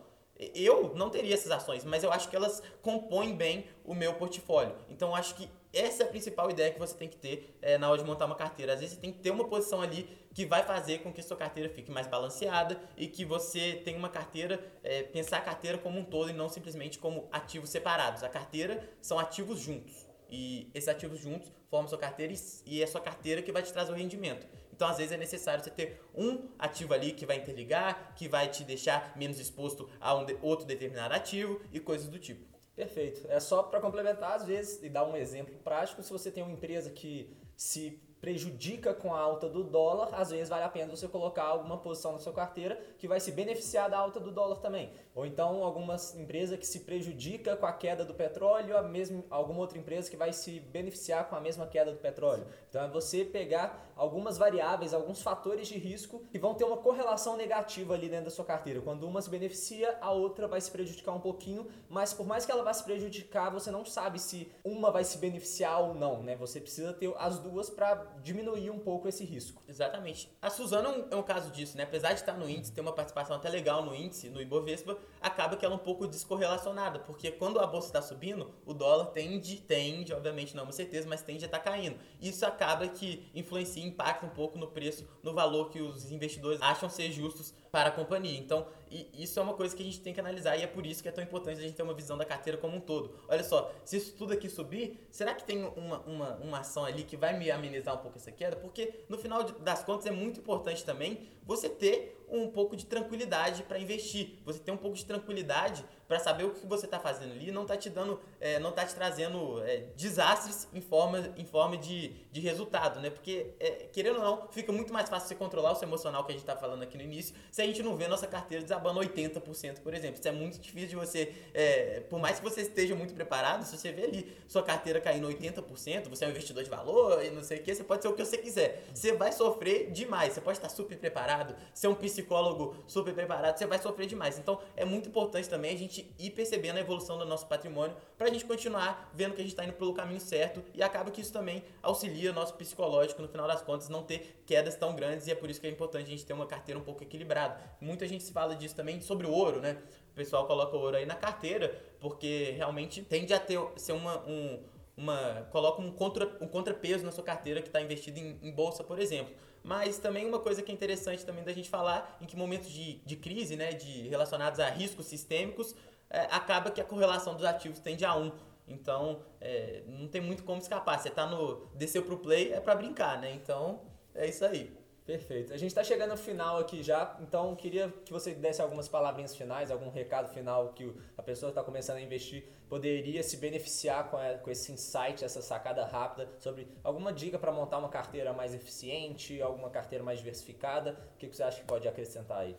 Eu 0.54 0.94
não 0.96 1.10
teria 1.10 1.34
essas 1.34 1.52
ações, 1.52 1.84
mas 1.84 2.04
eu 2.04 2.12
acho 2.12 2.30
que 2.30 2.36
elas 2.36 2.62
compõem 2.82 3.36
bem 3.36 3.66
o 3.84 3.96
meu 3.96 4.14
portfólio. 4.14 4.76
Então, 4.88 5.16
acho 5.16 5.36
que 5.36 5.50
essa 5.74 6.04
é 6.04 6.06
a 6.06 6.10
principal 6.10 6.50
ideia 6.50 6.72
que 6.72 6.80
você 6.80 6.96
tem 6.96 7.10
que 7.10 7.18
ter 7.18 7.58
é, 7.62 7.78
na 7.78 7.90
hora 7.90 8.00
de 8.00 8.08
montar 8.08 8.26
uma 8.26 8.36
carteira. 8.36 8.74
Às 8.74 8.80
vezes, 8.80 8.96
você 8.96 9.02
tem 9.02 9.12
que 9.12 9.20
ter 9.20 9.32
uma 9.32 9.48
posição 9.48 9.82
ali 9.82 10.08
que 10.34 10.46
vai 10.46 10.64
fazer 10.64 11.00
com 11.00 11.12
que 11.12 11.22
sua 11.22 11.36
carteira 11.36 11.70
fique 11.70 11.92
mais 11.92 12.08
balanceada 12.08 12.80
e 12.96 13.08
que 13.08 13.26
você 13.26 13.82
tenha 13.84 13.98
uma 13.98 14.10
carteira, 14.10 14.64
é, 14.84 15.04
pensar 15.04 15.38
a 15.38 15.42
carteira 15.42 15.78
como 15.78 16.00
um 16.00 16.04
todo 16.04 16.30
e 16.30 16.34
não 16.34 16.48
simplesmente 16.48 17.00
como 17.00 17.28
ativos 17.32 17.70
separados. 17.70 18.24
A 18.24 18.30
carteira 18.30 18.88
são 19.02 19.20
ativos 19.20 19.60
juntos. 19.60 20.07
E 20.30 20.70
esses 20.74 20.90
ativos 20.90 21.20
juntos 21.20 21.52
formam 21.70 21.88
sua 21.88 21.98
carteira 21.98 22.34
e 22.66 22.82
é 22.82 22.88
sua 22.88 23.02
carteira 23.02 23.42
que 23.42 23.52
vai 23.52 23.64
te 23.64 23.72
trazer 23.72 23.92
o 23.92 23.96
rendimento. 23.96 24.48
Então, 24.72 24.88
às 24.88 24.98
vezes, 24.98 25.12
é 25.12 25.18
necessário 25.18 25.64
você 25.64 25.72
ter 25.72 26.02
um 26.14 26.50
ativo 26.60 26.94
ali 26.94 27.12
que 27.12 27.26
vai 27.26 27.38
interligar, 27.38 28.14
que 28.16 28.28
vai 28.28 28.48
te 28.48 28.64
deixar 28.64 29.18
menos 29.18 29.40
exposto 29.40 29.90
a 30.00 30.16
um 30.16 30.26
outro 30.42 30.68
determinado 30.68 31.14
ativo 31.16 31.60
e 31.74 31.80
coisas 31.80 32.08
do 32.08 32.20
tipo. 32.20 32.46
Perfeito. 32.76 33.26
É 33.28 33.40
só 33.40 33.64
para 33.64 33.80
complementar, 33.80 34.34
às 34.34 34.46
vezes, 34.46 34.84
e 34.84 34.90
dar 34.90 35.04
um 35.04 35.16
exemplo 35.18 35.56
prático, 35.64 36.04
se 36.04 36.12
você 36.12 36.30
tem 36.30 36.44
uma 36.44 36.52
empresa 36.52 36.92
que 36.92 37.36
se 37.56 38.00
prejudica 38.20 38.94
com 38.94 39.14
a 39.14 39.20
alta 39.20 39.48
do 39.48 39.64
dólar, 39.64 40.10
às 40.14 40.30
vezes 40.30 40.50
vale 40.50 40.64
a 40.64 40.70
pena 40.70 40.96
você 40.96 41.08
colocar 41.08 41.44
alguma 41.44 41.78
posição 41.78 42.14
na 42.14 42.20
sua 42.20 42.34
carteira 42.34 42.80
que 42.98 43.08
vai 43.08 43.20
se 43.20 43.32
beneficiar 43.32 43.90
da 43.90 43.98
alta 43.98 44.20
do 44.20 44.32
dólar 44.32 44.58
também. 44.58 44.92
Ou 45.14 45.26
então 45.26 45.64
alguma 45.64 45.96
empresa 46.16 46.58
que 46.58 46.66
se 46.66 46.82
prejudica 46.82 47.56
com 47.56 47.66
a 47.66 47.74
queda 47.74 48.04
do 48.04 48.14
petróleo, 48.14 48.78
a 48.78 48.82
mesma, 48.82 49.24
alguma 49.30 49.60
outra 49.60 49.78
empresa 49.78 50.10
que 50.10 50.18
vai 50.18 50.34
se 50.34 50.60
beneficiar 50.60 51.30
com 51.30 51.36
a 51.36 51.42
mesma 51.42 51.68
queda 51.68 51.92
do 51.92 51.98
petróleo. 51.98 52.46
Então 52.78 52.86
é 52.86 52.92
você 52.92 53.26
pegar 53.26 53.88
algumas 53.98 54.38
variáveis, 54.38 54.94
alguns 54.94 55.22
fatores 55.22 55.68
de 55.68 55.78
risco 55.78 56.22
que 56.32 56.38
vão 56.38 56.54
ter 56.54 56.64
uma 56.64 56.78
correlação 56.78 57.36
negativa 57.36 57.96
ali 57.96 58.08
dentro 58.08 58.26
da 58.26 58.32
sua 58.32 58.46
carteira. 58.46 58.80
Quando 58.80 59.08
uma 59.08 59.22
se 59.22 59.30
beneficia, 59.30 59.98
a 60.00 60.12
outra 60.12 60.48
vai 60.48 60.62
se 60.62 60.70
prejudicar 60.70 61.14
um 61.14 61.20
pouquinho, 61.20 61.68
mas 61.90 62.14
por 62.14 62.26
mais 62.26 62.46
que 62.46 62.52
ela 62.52 62.64
vá 62.64 62.72
se 62.72 62.84
prejudicar, 62.84 63.50
você 63.50 63.72
não 63.72 63.84
sabe 63.84 64.20
se 64.20 64.52
uma 64.64 64.92
vai 64.92 65.04
se 65.04 65.18
beneficiar 65.18 65.82
ou 65.82 65.96
não, 65.96 66.22
né? 66.22 66.36
Você 66.36 66.62
precisa 66.62 66.94
ter 66.94 67.12
as 67.18 67.40
duas 67.40 67.70
para 67.70 67.96
diminuir 68.22 68.70
um 68.70 68.80
pouco 68.80 69.08
esse 69.08 69.26
risco. 69.26 69.64
Exatamente. 69.68 70.32
A 70.40 70.50
Suzana 70.50 70.90
é 70.90 70.92
um, 70.92 71.08
é 71.12 71.16
um, 71.16 71.24
caso 71.24 71.50
disso, 71.50 71.76
né? 71.76 71.84
Apesar 71.84 72.10
de 72.14 72.20
estar 72.20 72.38
no 72.38 72.48
índice, 72.48 72.72
ter 72.72 72.82
uma 72.82 72.94
participação 72.94 73.36
até 73.36 73.50
legal 73.50 73.84
no 73.84 73.96
índice, 73.96 74.30
no 74.30 74.40
Ibovespa, 74.40 74.98
acaba 75.20 75.58
que 75.58 75.66
ela 75.66 75.74
é 75.74 75.78
um 75.78 75.84
pouco 75.84 76.08
descorrelacionada, 76.08 77.00
porque 77.00 77.32
quando 77.32 77.60
a 77.60 77.66
bolsa 77.66 77.88
está 77.88 78.02
subindo, 78.02 78.54
o 78.66 78.74
dólar 78.74 79.08
tende, 79.08 79.58
tende, 79.62 80.14
obviamente 80.14 80.56
não 80.56 80.62
é 80.62 80.66
uma 80.66 80.72
certeza, 80.72 81.08
mas 81.10 81.24
tende 81.24 81.44
a 81.44 81.48
estar 81.48 81.60
tá 81.60 81.72
caindo. 81.72 81.98
Isso 82.22 82.46
acaba 82.46 82.67
que 82.90 83.30
influencia, 83.34 83.84
impacta 83.84 84.26
um 84.26 84.30
pouco 84.30 84.58
no 84.58 84.68
preço, 84.68 85.08
no 85.24 85.34
valor 85.34 85.70
que 85.70 85.82
os 85.82 86.12
investidores 86.12 86.62
acham 86.62 86.90
ser 86.90 87.12
justos 87.12 87.54
para 87.72 87.90
a 87.90 87.92
companhia. 87.92 88.38
Então, 88.38 88.68
isso 89.14 89.40
é 89.40 89.42
uma 89.44 89.54
coisa 89.54 89.76
que 89.76 89.82
a 89.84 89.86
gente 89.86 90.00
tem 90.00 90.14
que 90.14 90.20
analisar 90.20 90.58
e 90.58 90.64
é 90.64 90.68
por 90.68 90.86
isso 90.86 91.04
que 91.04 91.10
é 91.10 91.12
tão 91.12 91.24
importante 91.24 91.60
a 91.60 91.62
gente 91.62 91.76
ter 91.76 91.84
uma 91.84 91.94
visão 91.94 92.18
da 92.18 92.26
carteira 92.26 92.58
como 92.58 92.78
um 92.78 92.80
todo. 92.80 93.14
Olha 93.28 93.44
só, 93.44 93.72
se 93.86 93.98
isso 93.98 94.16
tudo 94.16 94.34
aqui 94.34 94.50
subir, 94.50 95.08
será 95.12 95.34
que 95.34 95.44
tem 95.44 95.64
uma, 95.64 96.00
uma, 96.00 96.36
uma 96.38 96.60
ação 96.60 96.86
ali 96.86 97.04
que 97.04 97.16
vai 97.16 97.38
me 97.38 97.52
amenizar 97.52 97.96
um 97.96 98.00
pouco 98.00 98.18
essa 98.18 98.32
queda? 98.32 98.56
Porque 98.56 99.06
no 99.08 99.18
final 99.18 99.44
das 99.44 99.84
contas 99.84 100.06
é 100.06 100.12
muito 100.12 100.40
importante 100.40 100.84
também 100.84 101.28
você 101.46 101.70
ter 101.70 102.18
um 102.30 102.50
pouco 102.50 102.76
de 102.76 102.86
tranquilidade 102.86 103.64
para 103.64 103.80
investir. 103.80 104.40
Você 104.44 104.60
ter 104.60 104.72
um 104.72 104.78
pouco 104.78 104.98
de 104.98 105.06
tranquilidade 105.06 105.86
para 106.08 106.20
saber 106.20 106.46
o 106.46 106.52
que 106.52 106.66
você 106.66 106.86
está 106.86 107.00
fazendo 107.00 107.34
ali, 107.34 107.52
não 107.52 107.64
está 107.64 107.76
te 107.76 107.90
dando, 107.90 108.20
é, 108.40 108.60
não 108.60 108.70
está 108.70 108.86
te 108.86 108.96
trazendo 108.96 109.62
é, 109.64 109.88
desastres 109.96 110.68
em 110.74 110.80
forma, 110.80 111.34
em 111.36 111.46
forma 111.46 111.78
de, 111.78 112.10
de 112.32 112.40
resultado, 112.40 113.00
né? 113.00 113.10
Porque, 113.10 113.54
é, 113.60 113.88
querendo 113.92 114.18
ou 114.18 114.24
não, 114.24 114.48
fica 114.50 114.72
muito 114.72 114.94
mais 114.94 115.10
fácil 115.10 115.28
você 115.28 115.36
controlar 115.36 115.74
o 115.74 115.76
seu 115.76 115.88
emocional 115.88 116.24
que 116.24 116.32
a 116.32 116.34
gente 116.34 116.44
está 116.44 116.56
falando 116.56 116.84
aqui 116.84 116.98
no 116.98 117.04
início, 117.04 117.36
se 117.52 117.62
a 117.62 117.66
gente 117.66 117.84
não 117.84 117.98
vê 117.98 118.08
nossa 118.08 118.26
carteira 118.26 118.64
desabando 118.64 119.00
80%, 119.02 119.82
por 119.82 119.94
exemplo. 119.94 120.18
Isso 120.18 120.28
é 120.28 120.32
muito 120.32 120.60
difícil 120.60 120.90
de 120.90 120.96
você, 120.96 121.34
é, 121.54 122.00
por 122.10 122.20
mais 122.20 122.40
que 122.40 122.44
você 122.44 122.62
esteja 122.62 122.96
muito 122.96 123.14
preparado, 123.14 123.66
se 123.66 123.78
você 123.78 123.92
vê 123.92 124.04
ali 124.04 124.38
sua 124.48 124.64
carteira 124.64 125.02
caindo 125.02 125.28
80%, 125.28 126.08
você 126.08 126.24
é 126.24 126.28
um 126.28 126.32
investidor 126.32 126.64
de 126.64 126.70
valor 126.70 127.24
e 127.24 127.32
não 127.32 127.44
sei 127.44 127.60
o 127.60 127.64
que, 127.64 127.76
você 127.76 127.84
pode 127.84 128.02
ser 128.02 128.08
o 128.08 128.14
que 128.14 128.24
você 128.24 128.38
quiser. 128.38 128.86
Você 128.94 129.12
vai 129.14 129.34
sofrer 129.34 129.92
demais, 129.92 130.34
você 130.34 130.42
pode 130.42 130.58
estar 130.58 130.70
super 130.70 130.98
preparado, 130.98 131.56
ser 131.74 131.88
um 131.88 131.96
psicólogo 131.96 132.76
super 132.88 133.14
preparado, 133.14 133.58
você 133.58 133.66
vai 133.66 133.80
sofrer 133.80 134.08
demais. 134.08 134.40
Então, 134.40 134.60
é 134.76 134.86
muito 134.86 135.10
importante 135.10 135.50
também 135.50 135.74
a 135.74 135.78
gente 135.78 135.97
gente 135.98 136.14
ir 136.20 136.32
percebendo 136.32 136.78
a 136.78 136.80
evolução 136.80 137.18
do 137.18 137.26
nosso 137.26 137.48
patrimônio 137.48 137.96
para 138.18 138.28
a 138.28 138.30
gente 138.30 138.46
continuar 138.46 139.12
vendo 139.14 139.34
que 139.34 139.42
a 139.42 139.44
gente 139.44 139.54
está 139.54 139.64
indo 139.64 139.74
pelo 139.74 139.94
caminho 139.94 140.20
certo 140.20 140.64
e 140.74 140.84
acaba 140.84 141.12
que 141.12 141.22
isso 141.22 141.34
também 141.34 141.64
auxilia 141.82 142.32
o 142.32 142.34
nosso 142.34 142.54
psicológico 142.54 143.22
no 143.22 143.28
final 143.28 143.48
das 143.48 143.62
contas 143.62 143.90
não 143.90 144.04
ter 144.04 144.42
quedas 144.46 144.76
tão 144.76 144.96
grandes 144.96 145.28
e 145.28 145.32
é 145.32 145.36
por 145.36 145.50
isso 145.50 145.60
que 145.60 145.68
é 145.68 145.70
importante 145.70 146.08
a 146.08 146.10
gente 146.10 146.26
ter 146.26 146.34
uma 146.34 146.46
carteira 146.46 146.80
um 146.80 146.84
pouco 146.84 147.04
equilibrada. 147.04 147.60
Muita 147.82 148.08
gente 148.08 148.24
se 148.24 148.32
fala 148.32 148.56
disso 148.56 148.76
também 148.76 149.02
sobre 149.02 149.28
o 149.28 149.32
ouro, 149.32 149.60
né? 149.60 149.78
O 150.12 150.16
pessoal 150.16 150.46
coloca 150.48 150.76
o 150.76 150.80
ouro 150.80 150.98
aí 150.98 151.06
na 151.06 151.16
carteira 151.16 151.70
porque 152.00 152.52
realmente 152.52 153.02
tende 153.02 153.34
a 153.34 153.40
ter 153.40 153.60
ser 153.76 153.94
uma 153.94 154.20
um, 154.28 154.60
uma 154.98 155.48
coloca 155.52 155.82
um, 155.82 155.92
contra, 155.92 156.26
um 156.42 156.48
contrapeso 156.48 157.06
na 157.06 157.12
sua 157.12 157.24
carteira 157.24 157.62
que 157.62 157.68
está 157.68 157.80
investido 157.80 158.18
em, 158.20 158.38
em, 158.42 158.52
bolsa, 158.52 158.84
por 158.84 159.00
exemplo. 159.00 159.34
Mas 159.64 160.00
também 160.00 160.26
uma 160.26 160.40
coisa 160.40 160.64
que 160.64 160.72
é 160.72 160.74
interessante 160.74 161.24
também 161.24 161.44
da 161.44 161.54
gente 161.54 161.70
falar, 161.70 162.18
em 162.20 162.26
que 162.26 162.36
momentos 162.36 162.70
de, 162.70 162.96
de 163.06 163.16
crise, 163.16 163.56
né, 163.56 163.74
de 163.74 164.08
relacionados 164.08 164.60
a 164.60 164.70
riscos 164.70 165.06
sistêmicos, 165.06 165.76
é, 166.10 166.22
acaba 166.32 166.72
que 166.72 166.82
a 166.82 166.84
correlação 166.84 167.36
dos 167.36 167.46
ativos 167.46 167.80
tende 167.80 168.04
a 168.04 168.16
1. 168.16 168.32
Então, 168.68 169.22
é, 169.40 169.84
não 169.88 170.08
tem 170.08 170.20
muito 170.20 170.44
como 170.44 170.60
escapar. 170.60 171.00
Você 171.00 171.10
tá 171.10 171.26
no 171.26 171.68
desceu 171.76 172.04
pro 172.04 172.18
play 172.18 172.52
é 172.52 172.60
para 172.60 172.76
brincar, 172.76 173.20
né? 173.22 173.32
Então, 173.34 173.82
é 174.16 174.28
isso 174.28 174.44
aí. 174.44 174.76
Perfeito. 175.08 175.54
A 175.54 175.58
gente 175.58 175.70
está 175.70 175.86
chegando 175.86 176.12
ao 176.12 176.18
final 176.18 176.58
aqui 176.58 176.84
já, 176.84 177.18
então 177.22 177.56
queria 177.56 177.92
que 178.04 178.12
você 178.12 178.34
desse 178.34 178.62
algumas 178.62 178.90
palavrinhas 178.90 179.34
finais, 179.34 179.72
algum 179.72 179.90
recado 179.90 180.28
final 180.34 180.74
que 180.74 180.94
a 181.18 181.24
pessoa 181.24 181.50
está 181.50 181.64
começando 181.64 181.96
a 181.96 182.02
investir 182.02 182.44
poderia 182.68 183.24
se 183.24 183.38
beneficiar 183.38 184.10
com, 184.10 184.18
a, 184.18 184.34
com 184.34 184.52
esse 184.52 184.70
insight, 184.70 185.24
essa 185.24 185.42
sacada 185.42 185.86
rápida 185.86 186.30
sobre 186.40 186.68
alguma 186.84 187.14
dica 187.14 187.40
para 187.40 187.54
montar 187.54 187.78
uma 187.78 187.88
carteira 187.88 188.34
mais 188.34 188.54
eficiente, 188.54 189.42
alguma 189.42 189.70
carteira 189.70 190.04
mais 190.04 190.20
diversificada. 190.20 190.98
O 191.16 191.18
que 191.18 191.28
você 191.28 191.42
acha 191.42 191.62
que 191.62 191.66
pode 191.66 191.88
acrescentar 191.88 192.40
aí? 192.40 192.58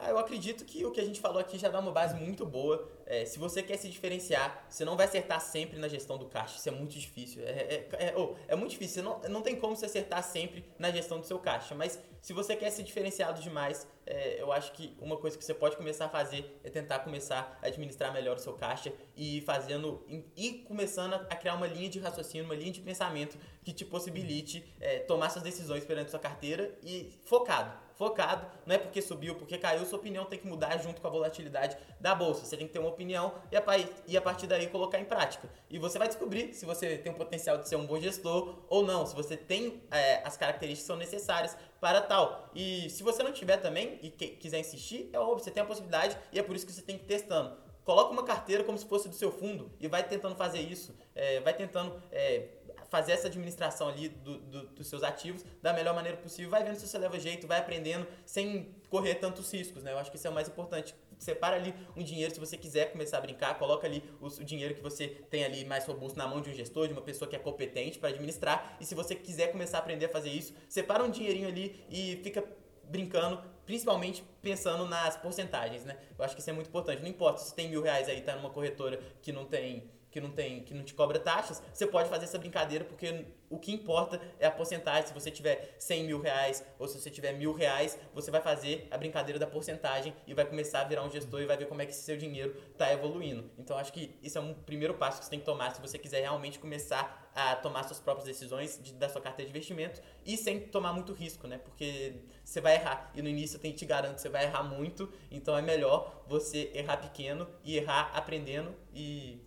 Ah, 0.00 0.10
eu 0.10 0.18
acredito 0.18 0.64
que 0.64 0.84
o 0.86 0.92
que 0.92 1.00
a 1.00 1.04
gente 1.04 1.20
falou 1.20 1.40
aqui 1.40 1.58
já 1.58 1.68
dá 1.68 1.80
uma 1.80 1.90
base 1.90 2.14
muito 2.14 2.46
boa. 2.46 2.88
É, 3.04 3.24
se 3.24 3.38
você 3.38 3.62
quer 3.62 3.76
se 3.76 3.88
diferenciar, 3.88 4.64
você 4.68 4.84
não 4.84 4.96
vai 4.96 5.06
acertar 5.06 5.40
sempre 5.40 5.78
na 5.78 5.88
gestão 5.88 6.16
do 6.16 6.26
caixa. 6.26 6.56
Isso 6.56 6.68
é 6.68 6.72
muito 6.72 6.96
difícil. 6.96 7.42
É, 7.42 7.50
é, 7.50 7.88
é, 8.06 8.14
oh, 8.16 8.34
é 8.46 8.54
muito 8.54 8.70
difícil. 8.70 9.02
Você 9.02 9.02
não, 9.02 9.20
não 9.28 9.42
tem 9.42 9.56
como 9.56 9.74
você 9.74 9.86
acertar 9.86 10.22
sempre 10.22 10.64
na 10.78 10.90
gestão 10.90 11.18
do 11.18 11.26
seu 11.26 11.38
caixa. 11.40 11.74
Mas 11.74 11.98
se 12.22 12.32
você 12.32 12.54
quer 12.54 12.70
ser 12.70 12.84
diferenciado 12.84 13.42
demais, 13.42 13.86
é, 14.08 14.40
eu 14.40 14.50
acho 14.50 14.72
que 14.72 14.96
uma 15.00 15.18
coisa 15.18 15.36
que 15.36 15.44
você 15.44 15.52
pode 15.52 15.76
começar 15.76 16.06
a 16.06 16.08
fazer 16.08 16.58
é 16.64 16.70
tentar 16.70 17.00
começar 17.00 17.58
a 17.62 17.66
administrar 17.66 18.12
melhor 18.12 18.36
o 18.36 18.40
seu 18.40 18.54
caixa 18.54 18.90
e 19.14 19.42
fazendo 19.42 20.02
e 20.34 20.64
começando 20.66 21.14
a 21.14 21.36
criar 21.36 21.54
uma 21.54 21.66
linha 21.66 21.90
de 21.90 21.98
raciocínio, 21.98 22.46
uma 22.46 22.54
linha 22.54 22.72
de 22.72 22.80
pensamento 22.80 23.36
que 23.62 23.72
te 23.72 23.84
possibilite 23.84 24.64
é, 24.80 25.00
tomar 25.00 25.28
suas 25.28 25.44
decisões 25.44 25.84
perante 25.84 26.10
sua 26.10 26.20
carteira 26.20 26.74
e 26.82 27.12
focado 27.24 27.88
focado, 27.98 28.46
não 28.64 28.76
é 28.76 28.78
porque 28.78 29.02
subiu, 29.02 29.34
porque 29.34 29.58
caiu, 29.58 29.84
sua 29.84 29.98
opinião 29.98 30.24
tem 30.24 30.38
que 30.38 30.46
mudar 30.46 30.78
junto 30.78 31.00
com 31.00 31.08
a 31.08 31.10
volatilidade 31.10 31.76
da 32.00 32.14
bolsa. 32.14 32.46
Você 32.46 32.56
tem 32.56 32.64
que 32.68 32.72
ter 32.72 32.78
uma 32.78 32.88
opinião 32.88 33.34
e 33.50 33.56
a, 33.56 33.62
e 34.06 34.16
a 34.16 34.22
partir 34.22 34.46
daí 34.46 34.68
colocar 34.68 35.00
em 35.00 35.04
prática. 35.04 35.50
E 35.68 35.80
você 35.80 35.98
vai 35.98 36.06
descobrir 36.06 36.54
se 36.54 36.64
você 36.64 36.96
tem 36.96 37.10
o 37.10 37.16
potencial 37.16 37.58
de 37.58 37.68
ser 37.68 37.74
um 37.74 37.84
bom 37.84 37.98
gestor 37.98 38.62
ou 38.68 38.86
não, 38.86 39.04
se 39.04 39.16
você 39.16 39.36
tem 39.36 39.82
é, 39.90 40.22
as 40.24 40.36
características 40.36 40.82
que 40.82 40.86
são 40.86 40.96
necessárias 40.96 41.56
para 41.80 42.00
tal. 42.00 42.50
E 42.54 42.88
se 42.90 43.02
você 43.02 43.22
não 43.22 43.32
tiver 43.32 43.58
também 43.58 43.98
e 44.02 44.10
quiser 44.10 44.58
insistir, 44.58 45.10
é 45.12 45.18
óbvio, 45.18 45.44
você 45.44 45.50
tem 45.50 45.62
a 45.62 45.66
possibilidade 45.66 46.16
e 46.32 46.38
é 46.38 46.42
por 46.42 46.56
isso 46.56 46.66
que 46.66 46.72
você 46.72 46.82
tem 46.82 46.96
que 46.96 47.04
ir 47.04 47.06
testando. 47.06 47.56
Coloca 47.84 48.12
uma 48.12 48.24
carteira 48.24 48.64
como 48.64 48.76
se 48.76 48.84
fosse 48.84 49.08
do 49.08 49.14
seu 49.14 49.32
fundo 49.32 49.70
e 49.80 49.88
vai 49.88 50.06
tentando 50.06 50.34
fazer 50.34 50.60
isso, 50.60 50.94
é, 51.14 51.40
vai 51.40 51.54
tentando 51.54 52.02
é, 52.12 52.48
fazer 52.88 53.12
essa 53.12 53.28
administração 53.28 53.88
ali 53.88 54.08
do, 54.08 54.38
do, 54.38 54.66
dos 54.68 54.86
seus 54.86 55.02
ativos 55.02 55.44
da 55.62 55.72
melhor 55.72 55.94
maneira 55.94 56.16
possível, 56.18 56.50
vai 56.50 56.62
vendo 56.64 56.76
se 56.76 56.86
você 56.86 56.98
leva 56.98 57.18
jeito, 57.18 57.46
vai 57.46 57.58
aprendendo 57.58 58.06
sem 58.26 58.74
correr 58.90 59.16
tantos 59.16 59.50
riscos, 59.52 59.82
né? 59.82 59.92
Eu 59.92 59.98
acho 59.98 60.10
que 60.10 60.16
isso 60.16 60.26
é 60.26 60.30
o 60.30 60.34
mais 60.34 60.48
importante. 60.48 60.94
Separa 61.18 61.56
ali 61.56 61.74
um 61.96 62.02
dinheiro, 62.02 62.32
se 62.32 62.40
você 62.40 62.56
quiser 62.56 62.92
começar 62.92 63.18
a 63.18 63.20
brincar, 63.20 63.58
coloca 63.58 63.86
ali 63.86 64.02
o, 64.20 64.26
o 64.26 64.44
dinheiro 64.44 64.74
que 64.74 64.80
você 64.80 65.08
tem 65.08 65.44
ali 65.44 65.64
mais 65.64 65.84
robusto 65.84 66.16
na 66.18 66.26
mão 66.26 66.40
de 66.40 66.50
um 66.50 66.54
gestor, 66.54 66.86
de 66.86 66.92
uma 66.92 67.02
pessoa 67.02 67.28
que 67.28 67.36
é 67.36 67.38
competente 67.38 67.98
para 67.98 68.10
administrar. 68.10 68.76
E 68.80 68.84
se 68.84 68.94
você 68.94 69.14
quiser 69.14 69.52
começar 69.52 69.78
a 69.78 69.80
aprender 69.80 70.06
a 70.06 70.08
fazer 70.08 70.30
isso, 70.30 70.54
separa 70.68 71.02
um 71.02 71.10
dinheirinho 71.10 71.48
ali 71.48 71.84
e 71.90 72.20
fica 72.22 72.44
brincando, 72.84 73.42
principalmente 73.66 74.24
pensando 74.40 74.86
nas 74.86 75.16
porcentagens, 75.16 75.84
né? 75.84 75.98
Eu 76.18 76.24
acho 76.24 76.34
que 76.34 76.40
isso 76.40 76.50
é 76.50 76.52
muito 76.52 76.68
importante. 76.68 77.02
Não 77.02 77.08
importa 77.08 77.40
se 77.40 77.54
tem 77.54 77.68
mil 77.68 77.82
reais 77.82 78.08
aí, 78.08 78.20
tá 78.22 78.34
numa 78.34 78.50
corretora 78.50 79.00
que 79.20 79.32
não 79.32 79.44
tem 79.44 79.90
que 80.10 80.20
não 80.20 80.30
tem, 80.30 80.60
que 80.60 80.74
não 80.74 80.82
te 80.82 80.94
cobra 80.94 81.18
taxas, 81.18 81.62
você 81.72 81.86
pode 81.86 82.08
fazer 82.08 82.24
essa 82.24 82.38
brincadeira 82.38 82.84
porque 82.84 83.26
o 83.50 83.58
que 83.58 83.72
importa 83.72 84.20
é 84.38 84.46
a 84.46 84.50
porcentagem. 84.50 85.06
Se 85.06 85.14
você 85.14 85.30
tiver 85.30 85.74
100 85.78 86.04
mil 86.04 86.20
reais 86.20 86.64
ou 86.78 86.86
se 86.86 86.98
você 86.98 87.10
tiver 87.10 87.32
mil 87.32 87.52
reais, 87.52 87.98
você 88.14 88.30
vai 88.30 88.40
fazer 88.40 88.86
a 88.90 88.96
brincadeira 88.96 89.38
da 89.38 89.46
porcentagem 89.46 90.14
e 90.26 90.34
vai 90.34 90.44
começar 90.44 90.80
a 90.80 90.84
virar 90.84 91.04
um 91.04 91.10
gestor 91.10 91.40
e 91.40 91.46
vai 91.46 91.56
ver 91.56 91.66
como 91.66 91.82
é 91.82 91.86
que 91.86 91.94
seu 91.94 92.16
dinheiro 92.16 92.56
está 92.72 92.92
evoluindo. 92.92 93.50
Então 93.58 93.76
acho 93.76 93.92
que 93.92 94.14
isso 94.22 94.38
é 94.38 94.40
um 94.40 94.54
primeiro 94.54 94.94
passo 94.94 95.18
que 95.18 95.24
você 95.24 95.30
tem 95.30 95.40
que 95.40 95.46
tomar 95.46 95.70
se 95.74 95.80
você 95.80 95.98
quiser 95.98 96.20
realmente 96.20 96.58
começar 96.58 97.30
a 97.34 97.54
tomar 97.54 97.84
suas 97.84 98.00
próprias 98.00 98.26
decisões 98.26 98.80
de, 98.82 98.92
da 98.94 99.08
sua 99.08 99.20
carteira 99.20 99.50
de 99.50 99.56
investimento 99.56 100.00
e 100.26 100.36
sem 100.36 100.60
tomar 100.60 100.92
muito 100.92 101.12
risco, 101.12 101.46
né? 101.46 101.58
Porque 101.58 102.14
você 102.44 102.60
vai 102.60 102.74
errar 102.74 103.10
e 103.14 103.22
no 103.22 103.28
início 103.28 103.60
eu 103.62 103.72
te 103.72 103.86
garanto 103.86 104.18
você 104.18 104.28
vai 104.28 104.44
errar 104.44 104.62
muito, 104.62 105.12
então 105.30 105.56
é 105.56 105.62
melhor 105.62 106.24
você 106.26 106.70
errar 106.74 106.96
pequeno 106.96 107.48
e 107.62 107.76
errar 107.76 108.10
aprendendo 108.14 108.74
e 108.92 109.40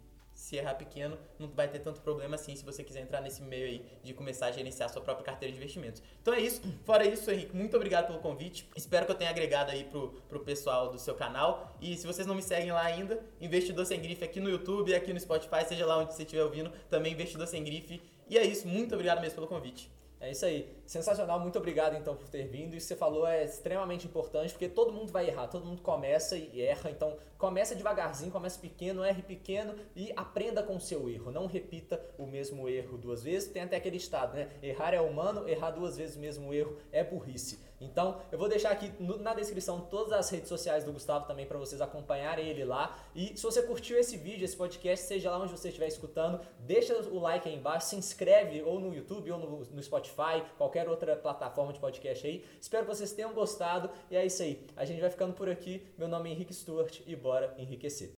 se 0.52 0.58
errar 0.58 0.76
pequeno, 0.76 1.18
não 1.40 1.48
vai 1.48 1.66
ter 1.70 1.80
tanto 1.80 2.02
problema 2.02 2.36
assim 2.36 2.54
se 2.58 2.66
você 2.66 2.84
quiser 2.84 3.00
entrar 3.00 3.22
nesse 3.22 3.42
meio 3.42 3.66
aí 3.66 3.86
de 4.04 4.14
começar 4.14 4.48
a 4.48 4.52
gerenciar 4.52 4.90
a 4.90 4.92
sua 4.92 5.02
própria 5.02 5.24
carteira 5.24 5.50
de 5.50 5.58
investimentos. 5.58 6.04
Então 6.22 6.34
é 6.34 6.42
isso. 6.42 6.62
Fora 6.84 7.06
isso, 7.08 7.32
Henrique, 7.32 7.56
muito 7.56 7.78
obrigado 7.78 8.08
pelo 8.08 8.20
convite. 8.20 8.70
Espero 8.76 9.06
que 9.06 9.14
eu 9.14 9.16
tenha 9.16 9.30
agregado 9.30 9.72
aí 9.72 9.86
pro, 9.86 10.10
pro 10.28 10.42
pessoal 10.42 10.92
do 10.92 11.00
seu 11.00 11.16
canal. 11.16 11.74
E 11.80 11.96
se 11.96 12.06
vocês 12.06 12.28
não 12.28 12.36
me 12.36 12.42
seguem 12.42 12.74
lá 12.74 12.84
ainda, 12.84 13.24
Investidor 13.40 13.86
Sem 13.86 14.02
Grife 14.02 14.26
aqui 14.26 14.42
no 14.42 14.50
YouTube, 14.50 14.94
aqui 14.94 15.14
no 15.14 15.20
Spotify, 15.22 15.64
seja 15.66 15.86
lá 15.86 15.98
onde 15.98 16.14
você 16.14 16.24
estiver 16.24 16.44
ouvindo, 16.44 16.70
também 16.90 17.14
Investidor 17.14 17.48
Sem 17.48 17.64
Grife. 17.64 18.02
E 18.30 18.38
é 18.38 18.46
isso. 18.46 18.68
Muito 18.68 18.94
obrigado 18.94 19.22
mesmo 19.22 19.36
pelo 19.36 19.48
convite. 19.48 19.90
É 20.22 20.30
isso 20.30 20.46
aí. 20.46 20.72
Sensacional. 20.86 21.40
Muito 21.40 21.58
obrigado 21.58 21.96
então 21.96 22.16
por 22.16 22.30
ter 22.30 22.48
vindo. 22.48 22.76
Isso 22.76 22.88
que 22.88 22.94
você 22.94 22.96
falou 22.96 23.26
é 23.26 23.44
extremamente 23.44 24.06
importante 24.06 24.54
porque 24.54 24.70
todo 24.70 24.94
mundo 24.94 25.12
vai 25.12 25.28
errar, 25.28 25.48
todo 25.48 25.66
mundo 25.66 25.82
começa 25.82 26.38
e 26.38 26.62
erra. 26.62 26.92
Então, 26.92 27.18
começa 27.40 27.74
devagarzinho, 27.74 28.32
começa 28.32 28.60
pequeno, 28.60 29.04
erre 29.04 29.24
pequeno 29.24 29.74
e 29.96 30.14
aprenda 30.16 30.62
com 30.62 30.76
o 30.76 30.80
seu 30.80 31.10
erro. 31.10 31.32
Não 31.32 31.48
repita 31.48 32.00
o 32.20 32.28
mesmo 32.28 32.70
erro 32.70 33.00
duas 33.00 33.24
vezes. 33.24 33.50
Tem 33.50 33.64
até 33.64 33.76
aquele 33.76 33.98
estado, 33.98 34.36
né? 34.36 34.50
Errar 34.62 34.94
é 34.94 35.02
humano, 35.02 35.50
errar 35.50 35.72
duas 35.72 35.98
vezes 35.98 36.16
o 36.16 36.20
mesmo 36.20 36.54
erro 36.54 36.78
é 36.92 37.04
burrice. 37.04 37.60
Então, 37.82 38.22
eu 38.32 38.38
vou 38.38 38.48
deixar 38.48 38.72
aqui 38.72 38.92
na 39.00 39.34
descrição 39.34 39.82
todas 39.82 40.14
as 40.14 40.30
redes 40.30 40.48
sociais 40.48 40.84
do 40.84 40.94
Gustavo 40.94 41.26
também 41.26 41.46
para 41.46 41.58
vocês 41.58 41.82
acompanharem 41.82 42.48
ele 42.48 42.64
lá. 42.64 42.98
E 43.16 43.36
se 43.36 43.44
você 43.44 43.64
curtiu 43.64 43.98
esse 43.98 44.16
vídeo, 44.16 44.46
esse 44.46 44.56
podcast, 44.56 45.06
seja 45.06 45.32
lá 45.32 45.40
onde 45.40 45.52
você 45.52 45.70
estiver 45.70 45.88
escutando, 45.88 46.40
deixa 46.60 46.96
o 47.10 47.20
like 47.20 47.50
aí 47.50 47.56
embaixo, 47.56 47.88
se 47.88 47.96
inscreve 47.96 48.62
ou 48.62 48.80
no 48.80 48.94
YouTube 48.94 49.32
ou 49.32 49.40
no, 49.40 49.66
no 49.66 49.84
Spotify, 49.84 50.44
qualquer 50.58 50.88
outra 50.88 51.16
plataforma 51.16 51.74
de 51.74 51.80
podcast 51.80 52.26
aí. 52.26 52.46
Espero 52.60 52.86
que 52.86 52.96
vocês 52.96 53.12
tenham 53.12 53.34
gostado 53.34 53.90
e 54.10 54.16
é 54.16 54.26
isso 54.26 54.44
aí. 54.44 54.66
A 54.76 54.86
gente 54.86 55.02
vai 55.02 55.10
ficando 55.10 55.34
por 55.34 55.50
aqui. 55.50 55.86
Meu 55.98 56.08
nome 56.08 56.30
é 56.30 56.34
Henrique 56.34 56.54
Stuart 56.54 57.02
e 57.06 57.16
bora 57.16 57.54
enriquecer. 57.58 58.10